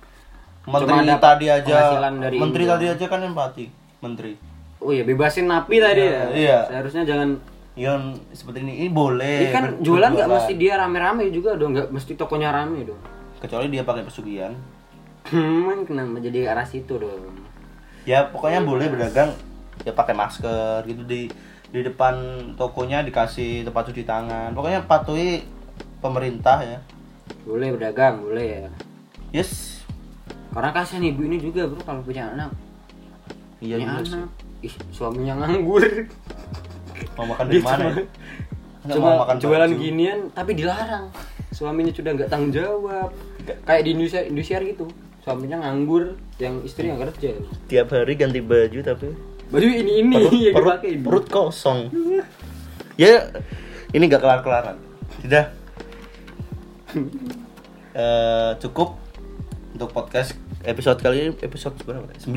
Menteri 0.68 1.08
dapat 1.08 1.24
tadi 1.24 1.46
aja, 1.48 1.78
dari 2.12 2.36
menteri 2.36 2.64
ini 2.68 2.72
tadi 2.76 2.86
aja 2.92 3.06
kan 3.08 3.20
empati, 3.24 3.66
menteri. 4.04 4.36
Oh 4.84 4.92
iya, 4.92 5.08
bebasin 5.08 5.48
napi 5.48 5.80
tadi 5.80 6.04
ya. 6.04 6.24
iya. 6.36 6.60
Seharusnya 6.68 7.08
jangan 7.08 7.40
Yang 7.78 8.26
seperti 8.34 8.66
ini, 8.66 8.74
ini 8.84 8.90
boleh. 8.90 9.48
ini 9.48 9.54
kan 9.54 9.66
jualan 9.86 10.10
nggak 10.10 10.30
mesti 10.34 10.54
dia 10.58 10.82
rame-rame 10.82 11.30
juga 11.30 11.54
dong, 11.54 11.78
nggak 11.78 11.94
mesti 11.94 12.18
tokonya 12.18 12.50
rame 12.50 12.84
dong. 12.84 12.98
kecuali 13.38 13.70
dia 13.70 13.86
pakai 13.86 14.02
pesugihan. 14.02 14.50
Hmm, 15.30 15.86
kenapa 15.86 16.18
jadi 16.18 16.50
arah 16.50 16.66
situ 16.66 16.98
dong? 16.98 17.38
Ya 18.02 18.26
pokoknya 18.34 18.66
boleh 18.66 18.90
berdagang 18.90 19.30
ya 19.86 19.94
pakai 19.94 20.18
masker 20.18 20.90
gitu 20.90 21.06
di 21.06 21.30
di 21.70 21.80
depan 21.86 22.18
tokonya 22.58 23.06
dikasih 23.06 23.62
tempat 23.62 23.94
cuci 23.94 24.04
tangan. 24.10 24.58
Pokoknya 24.58 24.82
patuhi 24.90 25.46
pemerintah 26.02 26.58
ya. 26.66 26.80
Boleh 27.46 27.78
berdagang, 27.78 28.26
boleh 28.26 28.48
ya. 28.66 28.68
Yes. 29.30 29.77
Karena 30.58 30.74
kasihan 30.74 31.06
ibu 31.06 31.22
ini 31.22 31.38
juga 31.38 31.70
bro 31.70 31.78
kalau 31.86 32.02
punya 32.02 32.34
anak. 32.34 32.50
Iya 33.62 33.78
punya 33.78 33.86
juga 33.86 34.02
sih. 34.02 34.18
anak. 34.18 34.30
Ih, 34.66 34.74
suaminya 34.90 35.34
nganggur. 35.38 35.84
Mau 37.14 37.26
makan 37.30 37.46
dari 37.50 37.62
mana? 37.62 37.84
ya? 37.86 37.94
Nggak 38.82 38.96
Cuma 38.98 39.06
mau 39.06 39.20
makan 39.22 39.36
jualan 39.38 39.70
baju. 39.70 39.78
ginian 39.78 40.20
tapi 40.34 40.52
dilarang. 40.58 41.06
Suaminya 41.54 41.94
sudah 41.94 42.12
nggak 42.18 42.30
tanggung 42.34 42.50
jawab. 42.50 43.10
Kayak 43.70 43.82
di 43.86 43.90
Indonesia 43.94 44.22
Indonesia 44.26 44.58
gitu. 44.66 44.86
Suaminya 45.22 45.58
nganggur, 45.62 46.18
yang 46.40 46.66
istri 46.66 46.90
nggak 46.90 47.14
kerja. 47.14 47.38
Tiap 47.70 47.88
hari 47.94 48.18
ganti 48.18 48.42
baju 48.42 48.80
tapi 48.82 49.14
Baju 49.48 49.64
ini 49.64 49.92
ini 50.02 50.16
perut, 50.18 50.34
yang 50.44 50.56
perut, 50.58 50.68
dipakai 50.74 50.92
perut 51.00 51.26
kosong. 51.30 51.80
ya 52.98 53.30
ini 53.94 54.04
gak 54.10 54.20
kelar-kelaran. 54.20 54.78
Tidak. 55.22 55.46
Eh, 57.98 58.52
cukup 58.62 58.94
untuk 59.74 59.92
podcast 59.92 60.38
episode 60.64 61.00
kali 61.02 61.18
ini 61.28 61.32
episode 61.44 61.76
berapa? 61.84 62.08
9 62.16 62.28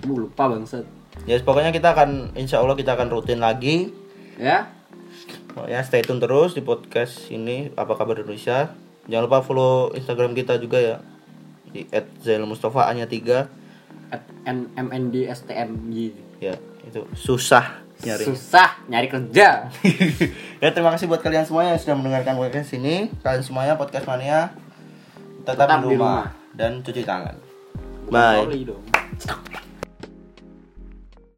Bu, 0.00 0.16
lupa 0.16 0.48
bangsat. 0.48 0.88
Ya 1.28 1.36
pokoknya 1.44 1.76
kita 1.76 1.92
akan 1.92 2.32
insya 2.32 2.64
Allah 2.64 2.72
kita 2.72 2.96
akan 2.96 3.12
rutin 3.12 3.44
lagi. 3.44 3.92
Ya. 4.40 4.72
Ya 5.68 5.84
stay 5.84 6.00
tune 6.00 6.22
terus 6.22 6.56
di 6.56 6.64
podcast 6.64 7.28
ini 7.28 7.68
apa 7.76 7.92
kabar 8.00 8.16
Indonesia. 8.16 8.72
Jangan 9.04 9.24
lupa 9.28 9.44
follow 9.44 9.92
Instagram 9.92 10.32
kita 10.32 10.56
juga 10.56 10.80
ya 10.80 10.96
di 11.68 11.84
@zailmustafa 12.24 12.88
hanya 12.88 13.04
3 13.04 13.60
At 14.10 14.26
ya 16.40 16.54
itu 16.88 17.00
susah 17.12 17.84
nyari. 18.00 18.24
Susah 18.24 18.70
nyari 18.88 19.06
kerja. 19.12 19.68
ya 20.64 20.68
terima 20.72 20.90
kasih 20.96 21.06
buat 21.06 21.20
kalian 21.20 21.44
semua 21.44 21.68
yang 21.68 21.76
sudah 21.76 21.94
mendengarkan 21.94 22.40
podcast 22.40 22.72
ini. 22.74 23.12
Kalian 23.20 23.44
semuanya 23.44 23.76
podcast 23.76 24.08
mania 24.08 24.50
tetap, 25.42 25.66
Tetap 25.66 25.78
di 25.78 25.82
di 25.82 25.88
rumah, 25.94 26.26
rumah. 26.26 26.26
dan 26.52 26.72
cuci 26.80 27.02
tangan. 27.02 27.36
Bukan 28.06 28.12
Bye. 28.12 28.64
Dong. 28.64 28.84